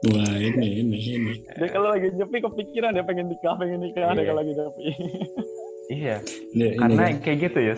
wah 0.09 0.33
ini 0.33 0.67
ini 0.81 0.97
ini 0.97 1.33
dia 1.51 1.67
kalau 1.67 1.91
lagi 1.91 2.07
nyepi 2.09 2.37
kepikiran 2.39 2.95
dia 2.95 3.03
pengen 3.03 3.27
nikah 3.27 3.53
pengen 3.59 3.79
nikah 3.83 4.07
dia 4.09 4.15
Iya. 4.15 4.25
kalau 4.25 4.39
lagi 4.39 4.53
nyepi 4.55 4.85
iya. 5.91 6.17
Ini, 6.55 6.65
ini 6.75 6.79
karena 6.79 7.03
kan. 7.11 7.19
kayak 7.19 7.37
gitu 7.51 7.59
ya 7.59 7.75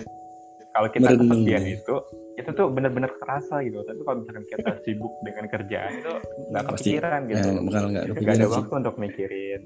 kalau 0.73 0.89
kita 0.89 1.05
Merenung 1.05 1.29
kesepian 1.29 1.63
itu 1.69 1.95
itu 2.33 2.49
tuh 2.57 2.65
benar-benar 2.73 3.11
kerasa 3.21 3.61
gitu. 3.61 3.85
Tapi 3.85 4.01
kalau 4.01 4.17
misalkan 4.25 4.45
kita 4.49 4.71
sibuk 4.81 5.13
dengan 5.21 5.45
kerjaan 5.53 5.91
itu 6.01 6.13
nggak 6.49 6.63
kepikiran 6.65 7.19
gitu. 7.29 7.37
Nah, 7.37 7.61
bakal 7.61 7.61
nggak 7.61 7.85
nggak 7.93 8.03
ada 8.03 8.09
kepikiran 8.09 8.35
sih. 8.41 8.53
waktu 8.57 8.73
untuk 8.81 8.95
mikirin. 8.97 9.61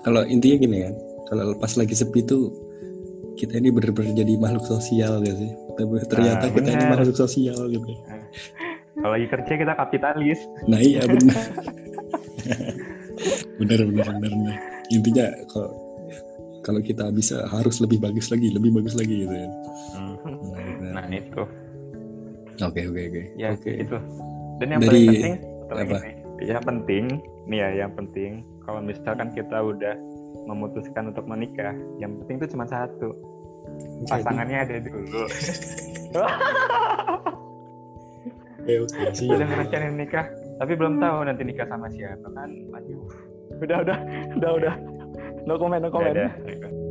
Kalau 0.00 0.22
intinya 0.24 0.56
gini 0.56 0.78
kan 0.88 0.94
kalau 1.28 1.44
pas 1.60 1.72
lagi 1.76 1.94
sepi 1.94 2.20
tuh 2.24 2.48
kita 3.36 3.60
ini 3.60 3.68
bener-bener 3.72 4.12
jadi 4.12 4.32
makhluk 4.40 4.64
sosial 4.64 5.20
gak 5.20 5.36
sih? 5.36 5.52
Tapi 5.76 5.92
ternyata 6.08 6.44
Nah, 6.48 6.52
kita 6.52 6.68
ini 6.72 6.84
makhluk 6.88 7.16
sosial 7.16 7.58
gitu. 7.68 7.92
Kalau 8.92 9.12
lagi 9.12 9.26
kerja 9.28 9.52
kita 9.56 9.72
kapitalis. 9.76 10.40
Nah 10.68 10.80
iya 10.80 11.04
benar 11.04 11.44
benar 13.60 13.80
benar 13.84 14.06
benar 14.16 14.32
benar. 14.32 14.56
intinya 14.92 15.26
kalau 15.48 15.70
kalau 16.62 16.78
kita 16.78 17.10
bisa 17.10 17.42
harus 17.50 17.82
lebih 17.82 17.98
bagus 17.98 18.30
lagi 18.30 18.54
lebih 18.54 18.70
bagus 18.78 18.94
lagi 18.94 19.26
gitu 19.26 19.34
ya. 19.34 19.48
Hmm. 19.98 20.14
Nah, 20.22 20.70
benar. 20.78 20.94
nah. 20.94 21.06
itu. 21.10 21.42
Oke 22.62 22.80
oke 22.86 23.00
oke. 23.10 23.22
Ya 23.34 23.48
oke. 23.52 23.70
itu. 23.70 23.98
Dan 24.62 24.66
yang 24.70 24.80
Dari- 24.80 24.88
paling 24.88 25.38
penting 25.66 25.88
apa? 25.90 25.98
nih. 25.98 26.14
yang 26.42 26.64
penting 26.66 27.04
nih 27.46 27.58
ya 27.58 27.86
yang 27.86 27.92
penting 27.94 28.42
kalau 28.66 28.82
misalkan 28.82 29.30
kita 29.34 29.58
udah 29.62 29.94
memutuskan 30.46 31.10
untuk 31.10 31.26
menikah 31.26 31.74
yang 31.98 32.14
penting 32.22 32.38
itu 32.38 32.54
cuma 32.54 32.66
satu. 32.70 33.10
Pasangannya 34.10 34.58
ada 34.62 34.76
dulu. 34.82 35.22
Oke 38.62 38.78
oke 38.78 39.10
sih 39.18 39.26
udah 39.26 39.42
ngerencanain 39.42 39.98
nikah 39.98 40.22
tapi 40.62 40.78
belum 40.78 41.02
tahu 41.02 41.26
nanti 41.26 41.42
nikah 41.42 41.66
sama 41.66 41.90
siapa 41.90 42.30
kan. 42.30 42.46
Aduh. 42.78 43.10
Udah 43.58 43.82
udah 43.82 43.98
udah 44.38 44.50
udah 44.54 44.74
No 45.46 45.58
comen, 45.58 45.82
no 45.82 45.90
comen. 45.90 46.81